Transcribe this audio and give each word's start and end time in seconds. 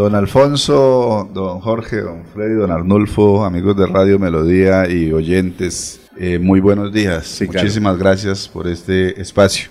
Don 0.00 0.14
Alfonso, 0.14 1.28
don 1.34 1.60
Jorge, 1.60 2.00
don 2.00 2.24
Freddy, 2.24 2.54
don 2.54 2.70
Arnulfo, 2.70 3.44
amigos 3.44 3.76
de 3.76 3.86
Radio 3.86 4.18
Melodía 4.18 4.88
y 4.88 5.12
oyentes, 5.12 6.00
eh, 6.16 6.38
muy 6.38 6.58
buenos 6.58 6.90
días. 6.90 7.38
Muchísimas 7.46 7.98
gracias 7.98 8.48
por 8.48 8.66
este 8.66 9.20
espacio. 9.20 9.68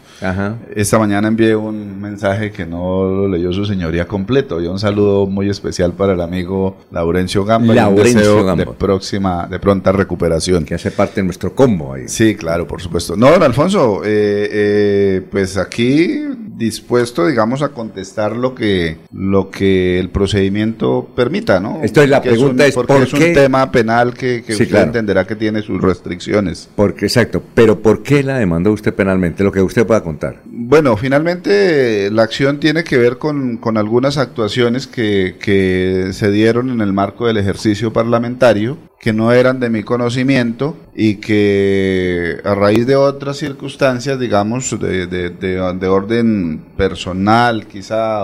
Esta 0.75 0.99
mañana 0.99 1.27
envié 1.27 1.55
un 1.55 1.99
mensaje 2.01 2.51
que 2.51 2.65
no 2.65 3.03
lo 3.03 3.27
leyó 3.27 3.53
su 3.53 3.65
señoría 3.65 4.07
completo 4.07 4.61
y 4.61 4.67
un 4.67 4.79
saludo 4.79 5.27
muy 5.27 5.49
especial 5.49 5.93
para 5.93 6.13
el 6.13 6.21
amigo 6.21 6.77
Laurencio 6.91 7.45
Gamba 7.45 7.73
Laurencio 7.73 8.55
de 8.55 8.65
próxima, 8.65 9.47
de 9.47 9.59
pronta 9.59 9.91
recuperación. 9.91 10.65
Que 10.65 10.75
hace 10.75 10.91
parte 10.91 11.21
de 11.21 11.25
nuestro 11.25 11.55
combo 11.55 11.93
ahí. 11.93 12.07
Sí, 12.07 12.35
claro, 12.35 12.67
por 12.67 12.81
supuesto. 12.81 13.15
No, 13.15 13.31
don 13.31 13.43
Alfonso, 13.43 14.01
eh, 14.03 14.49
eh, 14.51 15.21
pues 15.29 15.57
aquí 15.57 16.25
dispuesto, 16.59 17.25
digamos, 17.25 17.61
a 17.61 17.69
contestar 17.69 18.35
lo 18.35 18.53
que, 18.53 18.97
lo 19.13 19.49
que 19.49 19.97
el 19.97 20.09
procedimiento 20.09 21.09
permita, 21.15 21.59
¿no? 21.59 21.79
Esto 21.81 22.03
es 22.03 22.09
la 22.09 22.21
pregunta 22.21 22.67
es, 22.67 22.75
porque 22.75 23.03
es 23.03 23.13
un 23.13 23.33
tema 23.33 23.71
penal 23.71 24.13
que, 24.13 24.43
usted 24.47 24.75
entenderá 24.75 25.25
que 25.25 25.35
tiene 25.35 25.61
sus 25.61 25.81
restricciones. 25.81 26.69
Porque, 26.75 27.05
exacto, 27.05 27.41
pero 27.55 27.79
¿por 27.79 28.03
qué 28.03 28.21
la 28.23 28.37
demandó 28.37 28.73
usted 28.73 28.93
penalmente? 28.93 29.43
Lo 29.43 29.51
que 29.53 29.61
usted 29.61 29.87
pueda 29.87 30.01
Bueno, 30.45 30.97
finalmente 30.97 32.09
la 32.11 32.23
acción 32.23 32.59
tiene 32.59 32.83
que 32.83 32.97
ver 32.97 33.17
con, 33.17 33.57
con 33.57 33.77
algunas 33.77 34.17
actuaciones 34.17 34.87
que, 34.87 35.37
que 35.39 36.09
se 36.13 36.31
dieron 36.31 36.69
en 36.69 36.81
el 36.81 36.93
marco 36.93 37.27
del 37.27 37.37
ejercicio 37.37 37.93
parlamentario 37.93 38.77
que 38.99 39.13
no 39.13 39.31
eran 39.31 39.59
de 39.59 39.69
mi 39.69 39.83
conocimiento 39.83 40.75
y 40.93 41.15
que 41.15 42.37
a 42.43 42.53
raíz 42.53 42.85
de 42.85 42.97
otras 42.97 43.37
circunstancias, 43.37 44.19
digamos, 44.19 44.77
de, 44.77 45.07
de, 45.07 45.29
de, 45.29 45.87
orden 45.87 46.61
personal 46.75 47.65
quizá, 47.65 48.23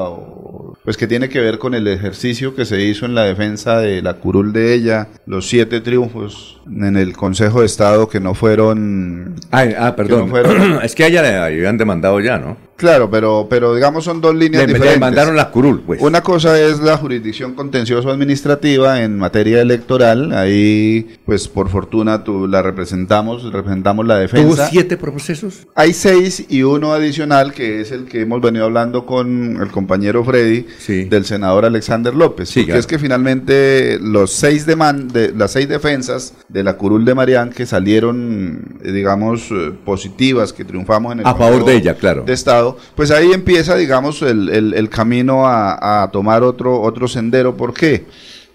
pues 0.84 0.98
que 0.98 1.08
tiene 1.08 1.30
que 1.30 1.40
ver 1.40 1.60
con 1.60 1.74
el 1.76 1.88
ejercicio 1.88 2.56
que 2.56 2.66
se 2.66 2.84
hizo 2.84 3.06
en 3.06 3.16
la 3.16 3.24
defensa 3.24 3.80
de 3.80 4.02
la 4.02 4.16
curul 4.16 4.52
de 4.52 4.74
ella, 4.74 5.08
los 5.26 5.48
siete 5.48 5.80
triunfos 5.80 6.62
en 6.68 6.98
el 6.98 7.16
Consejo 7.16 7.62
de 7.62 7.68
Estado 7.68 8.10
que 8.10 8.20
no 8.20 8.34
fueron... 8.34 9.36
ah, 9.52 9.96
perdón, 9.96 10.34
es 10.84 10.94
que 10.94 11.06
a 11.06 11.08
ella 11.08 11.22
le 11.22 11.36
habían 11.36 11.78
demandado 11.78 12.20
ya, 12.20 12.38
¿no? 12.38 12.58
Claro, 12.78 13.10
pero, 13.10 13.48
pero 13.50 13.74
digamos 13.74 14.04
son 14.04 14.20
dos 14.20 14.36
líneas 14.36 14.68
diferentes. 14.68 14.96
Le 14.96 15.00
mandaron 15.00 15.36
la 15.36 15.50
curul, 15.50 15.82
pues. 15.82 16.02
Una 16.02 16.22
cosa 16.22 16.60
es 16.60 16.80
la 16.82 16.98
jurisdicción 16.98 17.54
contencioso 17.54 18.10
administrativa 18.10 19.02
en 19.02 19.18
materia 19.18 19.62
electoral. 19.62 20.34
Ahí, 20.34 21.18
pues 21.26 21.48
por 21.48 21.70
fortuna 21.70 22.24
tú 22.26 22.48
la 22.48 22.62
representamos, 22.62 23.44
representamos 23.52 24.06
la 24.06 24.18
defensa. 24.18 24.56
¿Tuvo 24.56 24.68
siete 24.70 24.98
procesos? 24.98 25.68
Hay 25.74 25.94
seis 25.94 26.46
y 26.50 26.64
uno 26.64 26.92
adicional 26.92 27.54
que 27.54 27.80
es 27.80 27.92
el 27.92 28.06
que 28.06 28.22
hemos 28.22 28.42
venido 28.42 28.66
hablando 28.66 29.06
con 29.06 29.58
el 29.62 29.70
compañero 29.70 30.26
Freddy 30.26 30.66
del 31.10 31.24
senador 31.24 31.64
Alexander 31.64 32.14
López. 32.14 32.50
Sí, 32.50 32.64
porque 32.64 32.80
es 32.80 32.88
que 32.88 33.00
finalmente 33.00 34.00
los 34.02 34.32
seis 34.34 34.66
de 34.66 34.76
las 35.36 35.52
seis 35.52 35.70
defensas 35.70 36.34
de 36.50 36.64
la 36.64 36.76
curul 36.76 37.06
de 37.06 37.16
Marián 37.16 37.52
que 37.52 37.66
salieron, 37.66 38.80
digamos, 38.84 39.50
eh, 39.52 39.72
positivas, 39.86 40.52
que 40.52 40.66
triunfamos 40.66 41.14
en 41.14 41.20
el 41.22 41.26
a 41.26 41.36
favor 41.36 41.64
de 41.64 41.76
ella, 41.76 41.96
claro. 41.96 42.24
De 42.24 42.34
Estado 42.34 42.65
pues 42.96 43.12
ahí 43.12 43.32
empieza, 43.32 43.76
digamos, 43.76 44.22
el, 44.22 44.90
camino 44.90 45.44
a, 45.46 46.10
tomar 46.12 46.44
otro, 46.44 46.82
otro 46.82 47.08
sendero. 47.08 47.56
¿Por 47.58 47.74
qué? 47.74 48.06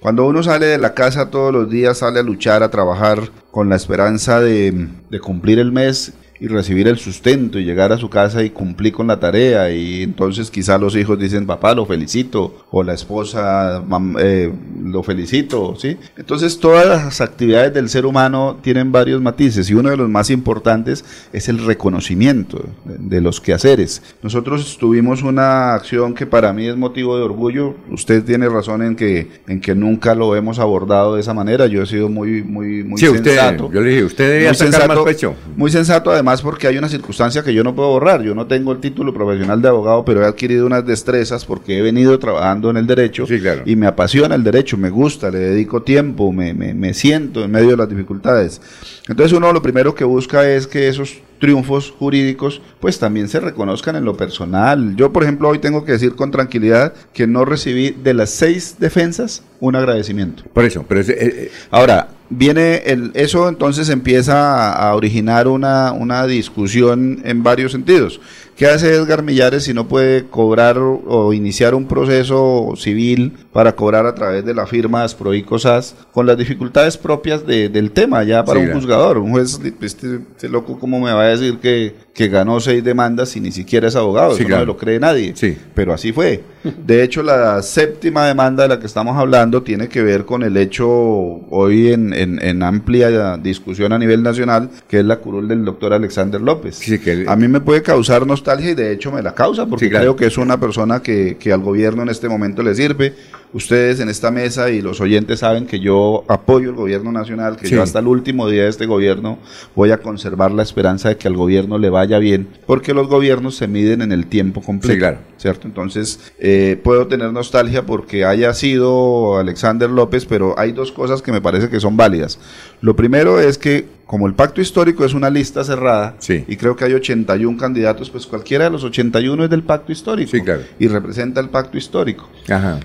Cuando 0.00 0.26
uno 0.26 0.42
sale 0.42 0.66
de 0.66 0.78
la 0.78 0.94
casa 0.94 1.30
todos 1.30 1.52
los 1.52 1.68
días, 1.68 1.98
sale 1.98 2.20
a 2.20 2.22
luchar, 2.22 2.62
a 2.62 2.70
trabajar 2.70 3.30
con 3.50 3.68
la 3.68 3.76
esperanza 3.76 4.40
de, 4.40 4.88
de 5.10 5.20
cumplir 5.20 5.58
el 5.58 5.72
mes 5.72 6.14
y 6.40 6.48
recibir 6.48 6.88
el 6.88 6.96
sustento 6.96 7.58
y 7.58 7.64
llegar 7.64 7.92
a 7.92 7.98
su 7.98 8.08
casa 8.08 8.42
y 8.42 8.50
cumplir 8.50 8.94
con 8.94 9.06
la 9.06 9.20
tarea 9.20 9.70
y 9.70 10.02
entonces 10.02 10.50
quizá 10.50 10.78
los 10.78 10.96
hijos 10.96 11.18
dicen 11.18 11.46
papá 11.46 11.74
lo 11.74 11.84
felicito 11.84 12.64
o 12.70 12.82
la 12.82 12.94
esposa 12.94 13.84
eh, 14.18 14.50
lo 14.82 15.02
felicito, 15.02 15.74
¿sí? 15.76 15.98
Entonces 16.16 16.58
todas 16.58 16.86
las 16.86 17.20
actividades 17.20 17.74
del 17.74 17.90
ser 17.90 18.06
humano 18.06 18.58
tienen 18.62 18.90
varios 18.90 19.20
matices 19.20 19.68
y 19.68 19.74
uno 19.74 19.90
de 19.90 19.98
los 19.98 20.08
más 20.08 20.30
importantes 20.30 21.04
es 21.32 21.48
el 21.50 21.58
reconocimiento 21.58 22.64
de 22.84 23.20
los 23.20 23.40
quehaceres. 23.40 24.02
Nosotros 24.22 24.78
tuvimos 24.78 25.22
una 25.22 25.74
acción 25.74 26.14
que 26.14 26.26
para 26.26 26.54
mí 26.54 26.66
es 26.66 26.76
motivo 26.76 27.18
de 27.18 27.22
orgullo, 27.22 27.74
usted 27.90 28.24
tiene 28.24 28.48
razón 28.48 28.82
en 28.82 28.96
que, 28.96 29.28
en 29.46 29.60
que 29.60 29.74
nunca 29.74 30.14
lo 30.14 30.34
hemos 30.34 30.58
abordado 30.58 31.16
de 31.16 31.20
esa 31.20 31.34
manera, 31.34 31.66
yo 31.66 31.82
he 31.82 31.86
sido 31.86 32.08
muy, 32.08 32.42
muy, 32.42 32.82
muy 32.82 32.98
sensato. 32.98 33.66
Usted, 33.66 33.74
yo 33.74 33.82
le 33.82 33.90
dije, 33.90 34.04
usted 34.04 34.30
debía 34.30 34.54
sacar 34.54 34.88
más 34.88 34.98
pecho. 35.00 35.34
Muy 35.54 35.70
sensato 35.70 36.10
además 36.10 36.29
porque 36.42 36.66
hay 36.66 36.78
una 36.78 36.88
circunstancia 36.88 37.42
que 37.42 37.52
yo 37.52 37.64
no 37.64 37.74
puedo 37.74 37.90
borrar. 37.90 38.22
Yo 38.22 38.34
no 38.34 38.46
tengo 38.46 38.72
el 38.72 38.78
título 38.78 39.12
profesional 39.12 39.60
de 39.60 39.68
abogado, 39.68 40.04
pero 40.04 40.22
he 40.22 40.26
adquirido 40.26 40.66
unas 40.66 40.86
destrezas 40.86 41.44
porque 41.44 41.78
he 41.78 41.82
venido 41.82 42.18
trabajando 42.18 42.70
en 42.70 42.76
el 42.76 42.86
derecho 42.86 43.24
y 43.64 43.76
me 43.76 43.86
apasiona 43.86 44.34
el 44.34 44.44
derecho, 44.44 44.76
me 44.76 44.90
gusta, 44.90 45.30
le 45.30 45.38
dedico 45.38 45.82
tiempo, 45.82 46.32
me, 46.32 46.54
me, 46.54 46.74
me 46.74 46.94
siento 46.94 47.44
en 47.44 47.50
medio 47.50 47.70
de 47.70 47.76
las 47.76 47.88
dificultades. 47.88 48.60
Entonces 49.08 49.36
uno 49.36 49.52
lo 49.52 49.62
primero 49.62 49.94
que 49.94 50.04
busca 50.04 50.48
es 50.48 50.66
que 50.66 50.88
esos 50.88 51.20
triunfos 51.40 51.92
jurídicos, 51.98 52.62
pues 52.78 52.98
también 52.98 53.28
se 53.28 53.40
reconozcan 53.40 53.96
en 53.96 54.04
lo 54.04 54.16
personal. 54.16 54.94
Yo, 54.94 55.12
por 55.12 55.24
ejemplo, 55.24 55.48
hoy 55.48 55.58
tengo 55.58 55.84
que 55.84 55.92
decir 55.92 56.14
con 56.14 56.30
tranquilidad 56.30 56.92
que 57.12 57.26
no 57.26 57.44
recibí 57.44 57.90
de 57.90 58.14
las 58.14 58.30
seis 58.30 58.76
defensas 58.78 59.42
un 59.58 59.74
agradecimiento. 59.74 60.44
Por 60.52 60.64
eso, 60.64 60.84
pero 60.86 61.00
eh, 61.00 61.06
eh, 61.08 61.50
ahora 61.70 62.08
viene 62.30 62.76
el, 62.86 63.10
eso 63.14 63.48
entonces 63.48 63.88
empieza 63.88 64.72
a, 64.72 64.94
originar 64.94 65.48
una, 65.48 65.92
una 65.92 66.26
discusión 66.26 67.20
en 67.24 67.42
varios 67.42 67.72
sentidos. 67.72 68.20
¿Qué 68.60 68.66
hace 68.66 68.94
Edgar 68.94 69.22
Millares 69.22 69.64
si 69.64 69.72
no 69.72 69.88
puede 69.88 70.26
cobrar 70.26 70.76
o 70.76 71.32
iniciar 71.32 71.74
un 71.74 71.88
proceso 71.88 72.74
civil 72.76 73.32
para 73.54 73.74
cobrar 73.74 74.04
a 74.04 74.14
través 74.14 74.44
de 74.44 74.52
la 74.52 74.66
firma 74.66 75.02
Aspro 75.02 75.32
y 75.32 75.42
Cosas 75.42 75.96
con 76.12 76.26
las 76.26 76.36
dificultades 76.36 76.98
propias 76.98 77.46
del 77.46 77.90
tema 77.92 78.22
ya 78.22 78.44
para 78.44 78.60
un 78.60 78.70
juzgador? 78.70 79.16
Un 79.16 79.30
juez, 79.30 79.58
este, 79.80 80.20
este, 80.36 80.48
loco, 80.50 80.78
¿cómo 80.78 81.00
me 81.00 81.10
va 81.10 81.22
a 81.22 81.28
decir 81.28 81.56
que, 81.56 81.94
que 82.12 82.28
ganó 82.28 82.60
seis 82.60 82.84
demandas 82.84 83.34
y 83.34 83.40
ni 83.40 83.50
siquiera 83.50 83.88
es 83.88 83.96
abogado? 83.96 84.36
Eso 84.36 84.46
no 84.46 84.62
lo 84.66 84.76
cree 84.76 85.00
nadie. 85.00 85.32
Sí. 85.36 85.56
Pero 85.74 85.94
así 85.94 86.12
fue. 86.12 86.44
De 86.62 87.02
hecho, 87.02 87.22
la 87.22 87.62
séptima 87.62 88.26
demanda 88.26 88.64
de 88.64 88.68
la 88.68 88.78
que 88.78 88.84
estamos 88.84 89.16
hablando 89.16 89.62
tiene 89.62 89.88
que 89.88 90.02
ver 90.02 90.26
con 90.26 90.42
el 90.42 90.58
hecho 90.58 90.86
hoy 90.86 91.94
en, 91.94 92.12
en, 92.12 92.62
amplia 92.62 93.38
discusión 93.38 93.94
a 93.94 93.98
nivel 93.98 94.22
nacional, 94.22 94.68
que 94.86 94.98
es 94.98 95.04
la 95.06 95.16
curul 95.16 95.48
del 95.48 95.64
doctor 95.64 95.94
Alexander 95.94 96.38
López. 96.38 96.78
que... 96.78 97.24
A 97.26 97.36
mí 97.36 97.48
me 97.48 97.62
puede 97.62 97.80
causar 97.80 98.26
nostalgia 98.26 98.49
y 98.58 98.74
de 98.74 98.92
hecho 98.92 99.12
me 99.12 99.22
la 99.22 99.34
causa 99.34 99.66
porque 99.66 99.88
creo 99.90 100.16
que 100.16 100.26
es 100.26 100.38
una 100.38 100.58
persona 100.58 101.00
que, 101.02 101.36
que 101.38 101.52
al 101.52 101.60
gobierno 101.60 102.02
en 102.02 102.08
este 102.08 102.28
momento 102.28 102.62
le 102.62 102.74
sirve 102.74 103.14
Ustedes 103.52 103.98
en 103.98 104.08
esta 104.08 104.30
mesa 104.30 104.70
y 104.70 104.80
los 104.80 105.00
oyentes 105.00 105.40
saben 105.40 105.66
que 105.66 105.80
yo 105.80 106.24
apoyo 106.28 106.70
el 106.70 106.76
gobierno 106.76 107.10
nacional, 107.10 107.56
que 107.56 107.68
yo 107.68 107.82
hasta 107.82 107.98
el 107.98 108.06
último 108.06 108.48
día 108.48 108.62
de 108.62 108.68
este 108.68 108.86
gobierno 108.86 109.38
voy 109.74 109.90
a 109.90 109.98
conservar 109.98 110.52
la 110.52 110.62
esperanza 110.62 111.08
de 111.08 111.16
que 111.16 111.26
al 111.26 111.34
gobierno 111.34 111.76
le 111.76 111.90
vaya 111.90 112.20
bien, 112.20 112.46
porque 112.66 112.94
los 112.94 113.08
gobiernos 113.08 113.56
se 113.56 113.66
miden 113.66 114.02
en 114.02 114.12
el 114.12 114.26
tiempo 114.26 114.62
completo. 114.62 115.18
¿Cierto? 115.36 115.66
Entonces, 115.66 116.20
eh, 116.38 116.78
puedo 116.84 117.06
tener 117.06 117.32
nostalgia 117.32 117.86
porque 117.86 118.24
haya 118.24 118.52
sido 118.52 119.38
Alexander 119.38 119.88
López, 119.90 120.26
pero 120.26 120.56
hay 120.58 120.72
dos 120.72 120.92
cosas 120.92 121.22
que 121.22 121.32
me 121.32 121.40
parece 121.40 121.70
que 121.70 121.80
son 121.80 121.96
válidas. 121.96 122.38
Lo 122.82 122.94
primero 122.94 123.40
es 123.40 123.56
que 123.56 123.86
como 124.04 124.26
el 124.26 124.34
pacto 124.34 124.60
histórico 124.60 125.04
es 125.04 125.14
una 125.14 125.30
lista 125.30 125.62
cerrada 125.62 126.16
y 126.28 126.56
creo 126.56 126.74
que 126.74 126.84
hay 126.84 126.92
81 126.94 127.56
candidatos, 127.56 128.10
pues 128.10 128.26
cualquiera 128.26 128.64
de 128.64 128.70
los 128.70 128.82
81 128.82 129.44
es 129.44 129.50
del 129.50 129.62
pacto 129.62 129.92
histórico 129.92 130.36
y 130.80 130.88
representa 130.88 131.40
el 131.40 131.48
pacto 131.48 131.78
histórico. 131.78 132.28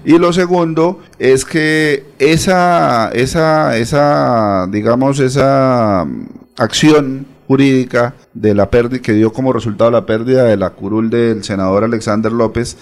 Y 0.05 0.19
lo 0.19 0.31
segundo 0.31 0.54
segundo 0.55 1.01
es 1.19 1.43
que 1.43 2.05
esa, 2.17 3.09
esa, 3.13 3.75
esa, 3.75 4.67
digamos, 4.71 5.19
esa 5.19 6.07
acción 6.55 7.25
jurídica 7.45 8.15
de 8.33 8.53
la 8.53 8.69
pérdida 8.69 9.01
que 9.01 9.11
dio 9.11 9.33
como 9.33 9.51
resultado 9.51 9.91
la 9.91 10.05
pérdida 10.05 10.45
de 10.45 10.55
la 10.55 10.69
curul 10.69 11.09
del 11.09 11.43
senador 11.43 11.83
Alexander 11.83 12.31
López 12.31 12.77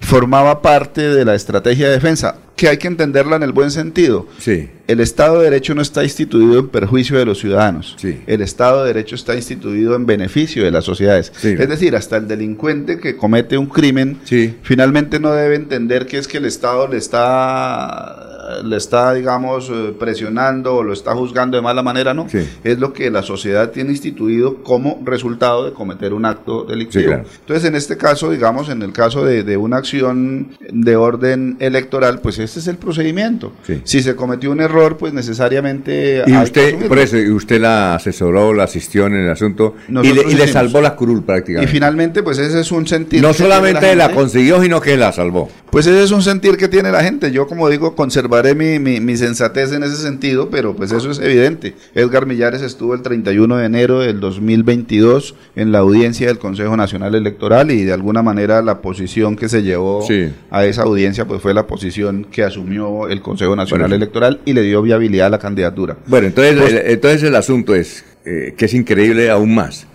formaba 0.00 0.62
parte 0.62 1.14
de 1.14 1.24
la 1.24 1.36
estrategia 1.36 1.86
de 1.86 1.92
defensa, 1.92 2.38
que 2.62 2.68
hay 2.68 2.76
que 2.76 2.86
entenderla 2.86 3.34
en 3.34 3.42
el 3.42 3.50
buen 3.50 3.72
sentido. 3.72 4.28
Sí. 4.38 4.70
El 4.86 5.00
Estado 5.00 5.38
de 5.38 5.50
Derecho 5.50 5.74
no 5.74 5.82
está 5.82 6.04
instituido 6.04 6.60
en 6.60 6.68
perjuicio 6.68 7.18
de 7.18 7.24
los 7.24 7.40
ciudadanos. 7.40 7.96
Sí. 7.98 8.22
El 8.28 8.40
Estado 8.40 8.82
de 8.82 8.92
Derecho 8.92 9.16
está 9.16 9.34
instituido 9.34 9.96
en 9.96 10.06
beneficio 10.06 10.62
de 10.62 10.70
las 10.70 10.84
sociedades. 10.84 11.32
Es 11.42 11.68
decir, 11.68 11.96
hasta 11.96 12.18
el 12.18 12.28
delincuente 12.28 13.00
que 13.00 13.16
comete 13.16 13.58
un 13.58 13.66
crimen, 13.66 14.20
finalmente 14.62 15.18
no 15.18 15.32
debe 15.32 15.56
entender 15.56 16.06
que 16.06 16.18
es 16.18 16.28
que 16.28 16.38
el 16.38 16.44
Estado 16.44 16.86
le 16.86 16.98
está 16.98 18.31
le 18.64 18.76
está, 18.76 19.12
digamos, 19.14 19.70
eh, 19.70 19.94
presionando 19.98 20.76
o 20.76 20.82
lo 20.82 20.92
está 20.92 21.14
juzgando 21.14 21.56
de 21.56 21.62
mala 21.62 21.82
manera, 21.82 22.14
no. 22.14 22.26
Es 22.64 22.78
lo 22.78 22.92
que 22.92 23.10
la 23.10 23.22
sociedad 23.22 23.70
tiene 23.70 23.90
instituido 23.90 24.62
como 24.62 25.00
resultado 25.04 25.64
de 25.64 25.72
cometer 25.72 26.12
un 26.12 26.24
acto 26.24 26.64
delictivo. 26.64 27.12
Entonces, 27.12 27.68
en 27.68 27.74
este 27.76 27.96
caso, 27.96 28.30
digamos, 28.30 28.68
en 28.68 28.82
el 28.82 28.92
caso 28.92 29.24
de, 29.24 29.56
una 29.56 29.76
acción 29.76 30.48
de 30.70 30.96
orden 30.96 31.56
electoral, 31.60 32.20
pues 32.20 32.38
este 32.38 32.60
es 32.60 32.66
el 32.66 32.76
procedimiento. 32.76 33.52
Si 33.84 34.02
se 34.02 34.16
cometió 34.16 34.50
un 34.50 34.60
error, 34.60 34.96
pues 34.96 35.12
necesariamente... 35.12 36.24
Y 36.26 36.36
usted, 36.36 36.88
por 36.88 36.98
eso, 36.98 37.18
y 37.18 37.30
usted 37.30 37.60
la 37.60 37.94
asesoró, 37.94 38.52
la 38.54 38.64
asistió 38.64 39.06
en 39.06 39.14
el 39.14 39.30
asunto 39.30 39.74
y 39.88 40.34
le, 40.34 40.48
salvó 40.48 40.80
la 40.80 40.96
curul 40.96 41.22
prácticamente. 41.22 41.70
Y 41.70 41.72
finalmente, 41.72 42.22
pues 42.22 42.38
ese 42.38 42.60
es 42.60 42.72
un 42.72 42.86
sentido. 42.86 43.22
No 43.22 43.34
solamente 43.34 43.94
la, 43.94 44.10
consiguió, 44.10 44.60
sino 44.62 44.80
que 44.80 44.96
la 44.96 45.12
salvó. 45.12 45.48
Pues 45.72 45.86
ese 45.86 46.02
es 46.02 46.10
un 46.10 46.20
sentir 46.20 46.58
que 46.58 46.68
tiene 46.68 46.92
la 46.92 47.02
gente. 47.02 47.32
Yo, 47.32 47.46
como 47.46 47.70
digo, 47.70 47.96
conservaré 47.96 48.54
mi, 48.54 48.78
mi, 48.78 49.16
sensatez 49.16 49.72
en 49.72 49.82
ese 49.82 49.96
sentido, 49.96 50.50
pero 50.50 50.76
pues 50.76 50.92
eso 50.92 51.10
es 51.10 51.18
evidente. 51.18 51.72
Edgar 51.94 52.26
Millares 52.26 52.60
estuvo 52.60 52.92
el 52.92 53.00
31 53.00 53.56
de 53.56 53.64
enero 53.64 54.00
del 54.00 54.20
2022 54.20 55.34
en 55.56 55.72
la 55.72 55.78
audiencia 55.78 56.26
del 56.26 56.38
Consejo 56.38 56.76
Nacional 56.76 57.14
Electoral 57.14 57.70
y 57.70 57.84
de 57.84 57.94
alguna 57.94 58.22
manera 58.22 58.60
la 58.60 58.82
posición 58.82 59.34
que 59.34 59.48
se 59.48 59.62
llevó 59.62 60.06
a 60.50 60.66
esa 60.66 60.82
audiencia 60.82 61.24
pues 61.24 61.40
fue 61.40 61.54
la 61.54 61.66
posición 61.66 62.26
que 62.26 62.42
asumió 62.42 63.08
el 63.08 63.22
Consejo 63.22 63.56
Nacional 63.56 63.94
Electoral 63.94 64.42
y 64.44 64.52
le 64.52 64.60
dio 64.60 64.82
viabilidad 64.82 65.28
a 65.28 65.30
la 65.30 65.38
candidatura. 65.38 65.96
Bueno, 66.06 66.26
entonces, 66.26 66.54
pues 66.54 66.72
el, 66.74 66.82
entonces 66.84 67.22
el 67.22 67.34
asunto 67.34 67.74
es 67.74 68.04
eh, 68.26 68.52
que 68.58 68.66
es 68.66 68.74
increíble 68.74 69.30
aún 69.30 69.54
más 69.54 69.86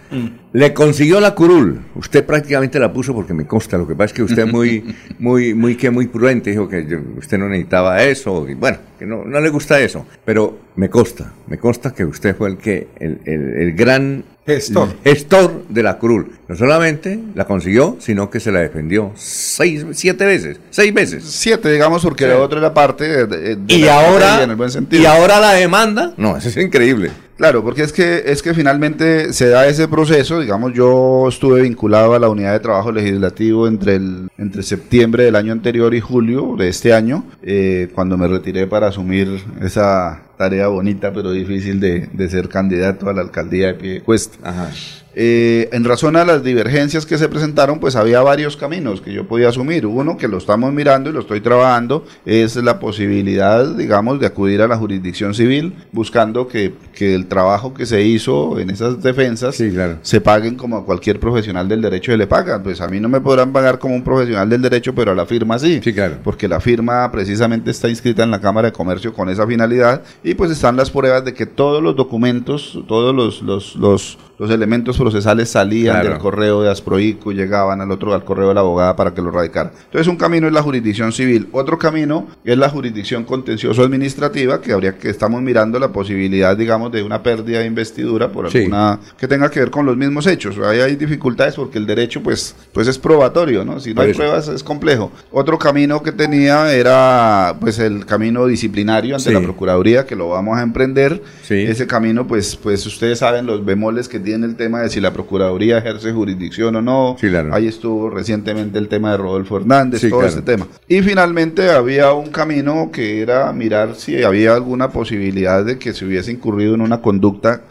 le 0.54 0.74
consiguió 0.74 1.19
la 1.19 1.36
curul. 1.36 1.81
Usted 1.95 2.25
prácticamente 2.25 2.80
la 2.80 2.92
puso 2.92 3.13
porque 3.13 3.33
me 3.33 3.45
consta. 3.45 3.77
Lo 3.77 3.88
que 3.88 3.95
pasa 3.95 4.06
es 4.06 4.13
que 4.13 4.24
usted 4.24 4.45
es 4.45 4.51
muy, 4.51 4.95
muy, 5.19 5.54
muy, 5.54 5.75
que 5.75 5.89
muy 5.89 6.07
prudente. 6.07 6.51
Dijo 6.51 6.68
que 6.68 7.00
usted 7.18 7.38
no 7.38 7.50
necesitaba 7.50 8.04
eso. 8.04 8.48
Y 8.48 8.54
bueno, 8.54 8.77
que 8.98 9.06
no, 9.06 9.24
no 9.25 9.39
le 9.39 9.50
gusta 9.50 9.80
eso. 9.80 10.06
Pero 10.25 10.59
me 10.75 10.89
consta, 10.89 11.33
me 11.48 11.57
consta 11.57 11.94
que 11.94 12.06
usted 12.06 12.36
fue 12.36 12.50
el 12.50 12.57
que, 12.57 12.88
el, 13.00 13.19
el, 13.25 13.74
gran 13.74 14.24
gestor. 14.45 14.89
gestor 15.04 15.68
de 15.68 15.83
la 15.83 15.98
curul. 15.98 16.31
No 16.48 16.56
solamente 16.56 17.19
la 17.36 17.45
consiguió, 17.45 17.98
sino 18.00 18.30
que 18.30 18.39
se 18.39 18.51
la 18.51 18.60
defendió 18.60 19.12
seis, 19.15 19.86
siete 19.92 20.25
veces, 20.25 20.60
seis 20.69 20.94
veces. 20.94 21.24
Siete, 21.24 21.71
digamos, 21.71 22.03
porque 22.03 22.27
la 22.27 22.38
otra 22.38 22.60
era 22.60 22.74
parte 22.74 23.27
de, 23.27 23.57
y 23.68 23.88
ahora, 23.88 24.44
en 24.44 24.51
el 24.51 24.56
buen 24.56 24.71
sentido. 24.71 25.01
Y 25.01 25.06
ahora 25.06 25.39
la 25.39 25.53
demanda, 25.53 26.13
no, 26.18 26.38
eso 26.38 26.50
es 26.50 26.57
increíble. 26.57 27.12
Claro, 27.38 27.63
porque 27.63 27.84
es 27.84 27.94
que 27.94 28.24
es 28.25 28.42
que 28.42 28.56
finalmente 28.56 29.31
se 29.31 29.50
da 29.50 29.68
ese 29.68 29.88
proceso, 29.88 30.39
digamos, 30.39 30.74
yo 30.74 31.28
estuve 31.30 31.62
vinculado 31.62 32.16
a 32.16 32.19
la 32.19 32.30
unidad 32.30 32.54
de 32.54 32.60
trabajo 32.60 32.92
legislativo 32.92 33.68
entre 33.68 33.95
el 33.95 34.30
entre 34.39 34.63
septiembre 34.63 35.24
del 35.24 35.36
año 35.36 35.51
anterior 35.54 35.94
y 35.94 36.01
julio 36.01 36.56
de 36.57 36.68
este 36.68 36.94
año, 36.94 37.25
eh, 37.44 37.89
cuando 37.94 38.18
me 38.18 38.28
retiré 38.28 38.66
para 38.66 38.88
asumir 38.88 39.44
esa 39.62 40.24
tarea 40.38 40.68
bonita 40.68 41.13
pero 41.13 41.31
difícil 41.31 41.80
de, 41.80 42.07
de 42.12 42.30
ser 42.30 42.50
candidato 42.50 43.07
a 43.07 43.13
la 43.13 43.22
alcaldía 43.22 43.68
de 43.68 43.74
Piedecuesta. 43.75 44.38
Ajá. 44.44 44.72
Eh, 45.19 45.69
en 45.71 45.83
razón 45.83 46.15
a 46.15 46.23
las 46.25 46.43
divergencias 46.43 47.07
que 47.07 47.17
se 47.17 47.27
presentaron, 47.27 47.79
pues 47.79 47.95
había 47.95 48.21
varios 48.21 48.55
caminos 48.55 49.01
que 49.01 49.11
yo 49.11 49.27
podía 49.27 49.49
asumir. 49.49 49.87
Uno 49.87 50.15
que 50.15 50.27
lo 50.27 50.37
estamos 50.37 50.71
mirando 50.71 51.09
y 51.09 51.13
lo 51.13 51.21
estoy 51.21 51.41
trabajando 51.41 52.05
es 52.23 52.55
la 52.57 52.79
posibilidad, 52.79 53.65
digamos, 53.75 54.19
de 54.19 54.27
acudir 54.27 54.61
a 54.61 54.67
la 54.67 54.77
jurisdicción 54.77 55.33
civil, 55.33 55.73
buscando 55.91 56.47
que, 56.47 56.75
que 56.93 57.15
el 57.15 57.25
trabajo 57.25 57.73
que 57.73 57.87
se 57.87 58.03
hizo 58.03 58.59
en 58.59 58.69
esas 58.69 59.01
defensas 59.01 59.59
se 60.03 60.21
paguen 60.21 60.53
como 60.53 60.77
a 60.77 60.85
cualquier 60.85 61.19
profesional 61.19 61.67
del 61.67 61.81
derecho 61.81 62.11
se 62.11 62.17
le 62.17 62.27
pagan. 62.27 62.61
Pues 62.61 62.79
a 62.79 62.87
mí 62.87 62.99
no 62.99 63.09
me 63.09 63.19
podrán 63.19 63.51
pagar 63.51 63.79
como 63.79 63.95
un 63.95 64.03
profesional 64.03 64.47
del 64.47 64.61
derecho, 64.61 64.93
pero 64.93 65.13
a 65.13 65.15
la 65.15 65.25
firma 65.25 65.57
sí. 65.57 65.81
Sí, 65.83 65.93
claro. 65.93 66.17
Porque 66.23 66.47
la 66.47 66.59
firma 66.59 67.11
precisamente 67.11 67.71
está 67.71 67.89
inscrita 67.89 68.21
en 68.21 68.29
la 68.29 68.39
Cámara 68.39 68.67
de 68.67 68.71
Comercio 68.71 69.15
con 69.15 69.29
esa 69.29 69.47
finalidad 69.47 70.03
y 70.23 70.35
pues 70.35 70.51
están 70.51 70.77
las 70.77 70.91
pruebas 70.91 71.25
de 71.25 71.33
que 71.33 71.47
todos 71.47 71.81
los 71.81 71.95
documentos, 71.95 72.79
todos 72.87 73.15
los, 73.15 73.41
los, 73.41 73.75
los 73.75 74.19
los 74.38 74.51
elementos 74.51 74.98
procesales 74.98 75.50
salían 75.50 76.04
del 76.04 76.18
correo 76.19 76.62
de 76.62 76.69
Asproico 76.69 77.31
y 77.31 77.36
llegaban 77.36 77.81
al 77.81 77.89
otro, 77.92 78.13
al 78.13 78.24
correo 78.24 78.50
de 78.50 78.54
la 78.54 78.60
abogada 78.60 78.95
para 78.95 79.13
que 79.13 79.22
lo 79.22 79.31
radicara. 79.31 79.72
Entonces, 79.86 80.07
un 80.07 80.16
camino 80.16 80.48
es 80.48 80.54
la 80.54 80.62
jurisdicción 80.62 81.12
civil. 81.12 81.48
Otro 81.51 81.80
camino 81.80 82.28
es 82.44 82.57
la 82.57 82.69
jurisdicción 82.69 83.24
contencioso-administrativa, 83.24 84.62
que 84.62 84.74
habría 84.74 84.98
que 84.98 85.10
estamos 85.10 85.42
mirando 85.42 85.80
la 85.80 85.92
posibilidad, 85.92 86.56
digamos, 86.56 86.92
de 86.92 87.01
una 87.01 87.24
pérdida 87.24 87.60
de 87.60 87.66
investidura 87.66 88.31
por 88.31 88.45
alguna 88.45 89.00
que 89.18 89.28
tenga 89.28 89.50
que 89.50 89.60
ver 89.60 89.72
con 89.72 89.86
los 89.86 89.98
mismos 89.98 90.28
hechos. 90.28 90.57
Ahí 90.60 90.81
hay 90.81 90.95
dificultades 90.95 91.56
porque 91.56 91.80
el 91.80 91.88
derecho, 91.88 92.22
pues, 92.22 92.56
pues 92.74 92.88
es 92.88 93.00
probatorio, 93.00 93.66
¿no? 93.66 93.80
Si 93.80 93.94
no 93.94 94.01
hay 94.01 94.13
pruebas 94.13 94.48
es 94.50 94.63
complejo. 94.63 95.12
Otro 95.31 95.57
camino 95.57 96.04
que 96.04 96.12
tenía 96.12 96.72
era, 96.72 97.56
pues, 97.60 97.80
el 97.80 98.06
camino 98.06 98.45
disciplinario 98.45 99.16
ante 99.16 99.31
la 99.31 99.42
Procuraduría, 99.42 100.06
que 100.06 100.16
lo 100.16 100.30
vamos 100.30 100.57
a 100.57 100.62
emprender. 100.62 101.24
Ese 101.50 101.88
camino, 101.88 102.28
pues, 102.28 102.56
pues 102.56 102.86
ustedes 102.86 103.19
saben 103.19 103.48
los 103.48 103.66
bemoles 103.66 104.07
que 104.07 104.26
tiene 104.27 104.45
el 104.45 104.57
tema 104.57 104.81
de 104.81 104.89
si 104.89 105.00
la 105.00 105.13
Procuraduría 105.13 105.77
ejerce 105.77 106.12
jurisdicción 106.12 106.75
o 106.75 106.81
no. 106.81 107.15
Ahí 107.53 107.65
estuvo 107.65 108.09
recientemente 108.09 108.77
el 108.77 108.89
tema 108.89 109.12
de 109.12 109.18
Rodolfo 109.18 109.56
Hernández, 109.56 110.01
todo 110.09 110.25
ese 110.25 110.41
tema. 110.41 110.68
Y 110.85 111.01
finalmente 111.01 111.69
había 111.69 112.12
un 112.12 112.27
camino 112.27 112.89
que 112.91 113.21
era 113.21 113.53
mirar 113.53 113.95
si 113.95 114.21
había 114.24 114.53
alguna 114.53 114.89
posibilidad 114.89 115.63
de 115.63 115.79
que 115.79 115.94
se 115.94 116.03
hubiese 116.03 116.33
incurrido 116.33 116.75
en 116.75 116.81
una 116.81 117.01
conducta 117.01 117.62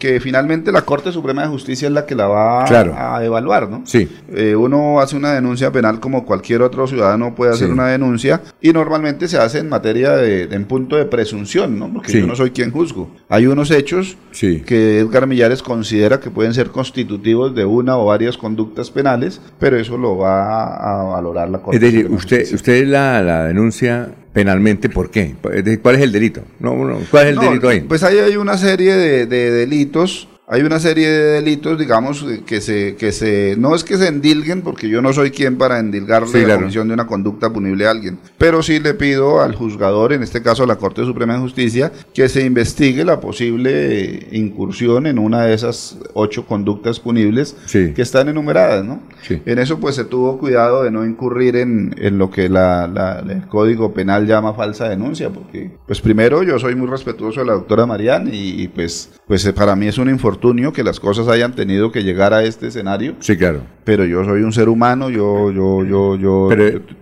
que 0.00 0.18
finalmente 0.20 0.72
la 0.72 0.82
Corte 0.82 1.12
Suprema 1.12 1.42
de 1.42 1.48
Justicia 1.48 1.86
es 1.86 1.94
la 1.94 2.06
que 2.06 2.16
la 2.16 2.26
va 2.26 2.64
a 2.64 3.24
evaluar, 3.24 3.70
¿no? 3.70 3.82
Sí. 3.86 4.08
Eh, 4.32 4.56
uno 4.56 4.98
hace 4.98 5.14
una 5.14 5.32
denuncia 5.32 5.70
penal 5.70 6.00
como 6.00 6.26
cualquier 6.26 6.62
otro 6.62 6.88
ciudadano 6.88 7.36
puede 7.36 7.52
hacer 7.52 7.70
una 7.70 7.86
denuncia 7.86 8.42
y 8.60 8.72
normalmente 8.72 9.28
se 9.28 9.38
hace 9.38 9.58
en 9.58 9.68
materia 9.68 10.16
de, 10.16 10.42
en 10.42 10.64
punto 10.64 10.96
de 10.96 11.04
presunción, 11.04 11.78
¿no? 11.78 11.92
Porque 11.92 12.18
yo 12.18 12.26
no 12.26 12.34
soy 12.34 12.50
quien 12.50 12.72
juzgo. 12.72 13.08
Hay 13.28 13.46
unos 13.46 13.70
hechos 13.70 14.16
que 14.40 14.98
Edgar 14.98 15.28
Millares 15.28 15.62
considera 15.62 15.99
que 16.20 16.30
pueden 16.30 16.54
ser 16.54 16.70
constitutivos 16.70 17.54
de 17.54 17.64
una 17.64 17.98
o 17.98 18.06
varias 18.06 18.38
conductas 18.38 18.90
penales, 18.90 19.40
pero 19.58 19.76
eso 19.76 19.98
lo 19.98 20.16
va 20.16 20.74
a 20.74 21.02
valorar 21.04 21.50
la 21.50 21.60
Corte. 21.60 21.76
Es 21.76 21.82
decir, 21.82 22.10
usted, 22.10 22.52
usted 22.54 22.86
la, 22.86 23.22
la 23.22 23.44
denuncia 23.44 24.10
penalmente, 24.32 24.88
¿por 24.88 25.10
qué? 25.10 25.34
¿Cuál 25.82 25.96
es 25.96 26.02
el 26.02 26.12
delito? 26.12 26.42
No, 26.58 26.74
¿Cuál 27.10 27.26
es 27.26 27.32
el 27.34 27.38
delito 27.38 27.68
ahí? 27.68 27.80
Pues 27.80 28.02
ahí 28.02 28.18
hay 28.18 28.36
una 28.36 28.56
serie 28.56 28.94
de, 28.94 29.26
de 29.26 29.50
delitos 29.50 30.29
hay 30.52 30.62
una 30.62 30.80
serie 30.80 31.08
de 31.08 31.24
delitos, 31.34 31.78
digamos, 31.78 32.26
que 32.44 32.60
se, 32.60 32.96
que 32.96 33.12
se, 33.12 33.54
no 33.56 33.76
es 33.76 33.84
que 33.84 33.96
se 33.96 34.08
endilguen, 34.08 34.62
porque 34.62 34.88
yo 34.88 35.00
no 35.00 35.12
soy 35.12 35.30
quien 35.30 35.56
para 35.56 35.78
endilgarle 35.78 36.44
la 36.44 36.56
comisión 36.56 36.88
de 36.88 36.94
una 36.94 37.06
conducta 37.06 37.52
punible 37.52 37.86
a 37.86 37.92
alguien, 37.92 38.18
pero 38.36 38.60
sí 38.60 38.80
le 38.80 38.94
pido 38.94 39.42
al 39.42 39.54
juzgador, 39.54 40.12
en 40.12 40.24
este 40.24 40.42
caso 40.42 40.64
a 40.64 40.66
la 40.66 40.74
Corte 40.74 41.04
Suprema 41.04 41.34
de 41.34 41.38
Justicia, 41.38 41.92
que 42.12 42.28
se 42.28 42.44
investigue 42.44 43.04
la 43.04 43.20
posible 43.20 44.26
incursión 44.32 45.06
en 45.06 45.20
una 45.20 45.44
de 45.44 45.54
esas 45.54 45.98
ocho 46.14 46.44
conductas 46.46 46.98
punibles 46.98 47.54
que 47.70 48.02
están 48.02 48.28
enumeradas, 48.28 48.84
¿no? 48.84 49.00
En 49.28 49.60
eso 49.60 49.78
pues 49.78 49.94
se 49.94 50.04
tuvo 50.04 50.36
cuidado 50.38 50.82
de 50.82 50.90
no 50.90 51.06
incurrir 51.06 51.54
en, 51.54 51.94
en 51.96 52.18
lo 52.18 52.28
que 52.32 52.48
la, 52.48 53.22
el 53.28 53.46
Código 53.46 53.94
Penal 53.94 54.26
llama 54.26 54.54
falsa 54.54 54.88
denuncia, 54.88 55.30
porque 55.30 55.70
pues 55.86 56.00
primero 56.00 56.42
yo 56.42 56.58
soy 56.58 56.74
muy 56.74 56.88
respetuoso 56.88 57.38
de 57.38 57.46
la 57.46 57.52
doctora 57.52 57.86
Marián 57.86 58.28
y, 58.32 58.66
pues, 58.66 59.10
pues 59.28 59.48
para 59.52 59.76
mí 59.76 59.86
es 59.86 59.98
un 59.98 60.08
infortunio 60.08 60.39
que 60.72 60.82
las 60.82 61.00
cosas 61.00 61.28
hayan 61.28 61.54
tenido 61.54 61.92
que 61.92 62.02
llegar 62.02 62.34
a 62.34 62.42
este 62.44 62.68
escenario. 62.68 63.14
Sí, 63.20 63.36
claro. 63.36 63.62
Pero 63.84 64.04
yo 64.04 64.24
soy 64.24 64.42
un 64.42 64.52
ser 64.52 64.68
humano, 64.68 65.08
yo, 65.08 65.50
yo, 65.50 65.84
yo, 65.84 66.16
yo, 66.16 66.48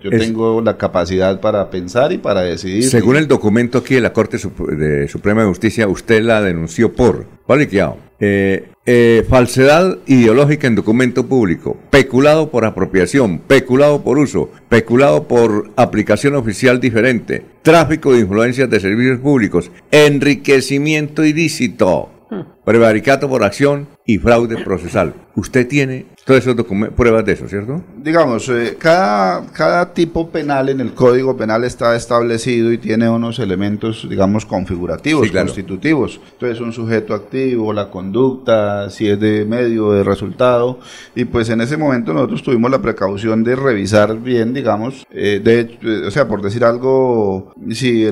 yo, 0.01 0.11
tengo 0.11 0.61
la 0.61 0.77
capacidad 0.77 1.41
para 1.41 1.71
pensar 1.71 2.13
y 2.13 2.19
para 2.19 2.43
decidir. 2.43 2.85
Según 2.85 3.17
el 3.17 3.27
documento 3.27 3.79
aquí 3.79 3.95
de 3.95 4.01
la 4.01 4.13
Corte 4.13 4.39
de 4.39 5.09
Suprema 5.09 5.43
de 5.43 5.49
Justicia, 5.49 5.89
usted 5.89 6.23
la 6.23 6.41
denunció 6.41 6.93
por, 6.93 7.27
eh, 8.21 8.69
eh, 8.87 9.25
falsedad 9.29 9.99
ideológica 10.07 10.67
en 10.67 10.75
documento 10.75 11.27
público, 11.27 11.77
peculado 11.91 12.51
por 12.51 12.65
apropiación, 12.65 13.39
peculado 13.39 14.03
por 14.03 14.19
uso, 14.19 14.51
peculado 14.69 15.29
por 15.29 15.71
aplicación 15.77 16.35
oficial 16.35 16.81
diferente, 16.81 17.45
tráfico 17.63 18.13
de 18.13 18.21
influencias 18.21 18.71
de 18.71 18.81
servicios 18.81 19.19
públicos, 19.19 19.71
enriquecimiento 19.91 21.25
ilícito 21.25 22.11
prevaricato 22.65 23.29
por 23.29 23.45
acción 23.45 23.89
y 24.05 24.19
fraude 24.19 24.63
procesal. 24.63 25.15
Usted 25.35 25.67
tiene 25.67 26.07
todas 26.29 26.47
esas 26.47 26.63
pruebas 26.95 27.25
de 27.25 27.33
eso, 27.33 27.49
¿cierto? 27.49 27.83
Digamos, 27.97 28.51
eh, 28.51 28.77
cada, 28.79 29.47
cada 29.47 29.95
tipo 29.95 30.29
penal 30.29 30.69
en 30.69 30.79
el 30.79 30.93
Código 30.93 31.35
Penal 31.39 31.65
está 31.65 31.97
establecido 31.97 32.71
y 32.71 32.77
tiene 32.77 33.09
unos 33.09 33.39
elementos, 33.39 34.07
digamos, 34.07 34.45
configurativos, 34.45 35.31
constitutivos. 35.31 36.21
Entonces, 36.33 36.61
un 36.61 36.75
sujeto 36.75 37.15
activo, 37.15 37.73
la 37.73 37.89
conducta, 37.89 38.91
si 38.91 39.09
es 39.09 39.19
de 39.19 39.47
medio, 39.47 39.93
de 39.93 40.05
resultado. 40.05 40.81
Y 41.15 41.25
pues 41.25 41.49
en 41.49 41.63
ese 41.63 41.79
momento 41.79 42.13
nosotros 42.13 42.43
tuvimos 42.43 42.71
la 42.71 42.83
precaución 42.83 43.43
de 43.43 43.57
revisar 43.57 44.19
bien, 44.19 44.53
digamos, 44.53 45.07
eh, 45.11 45.41
de, 45.43 45.79
eh, 45.81 46.07
o 46.07 46.11
sea, 46.11 46.29
por 46.29 46.43
decir 46.43 46.63
algo, 46.63 47.55
si 47.71 48.07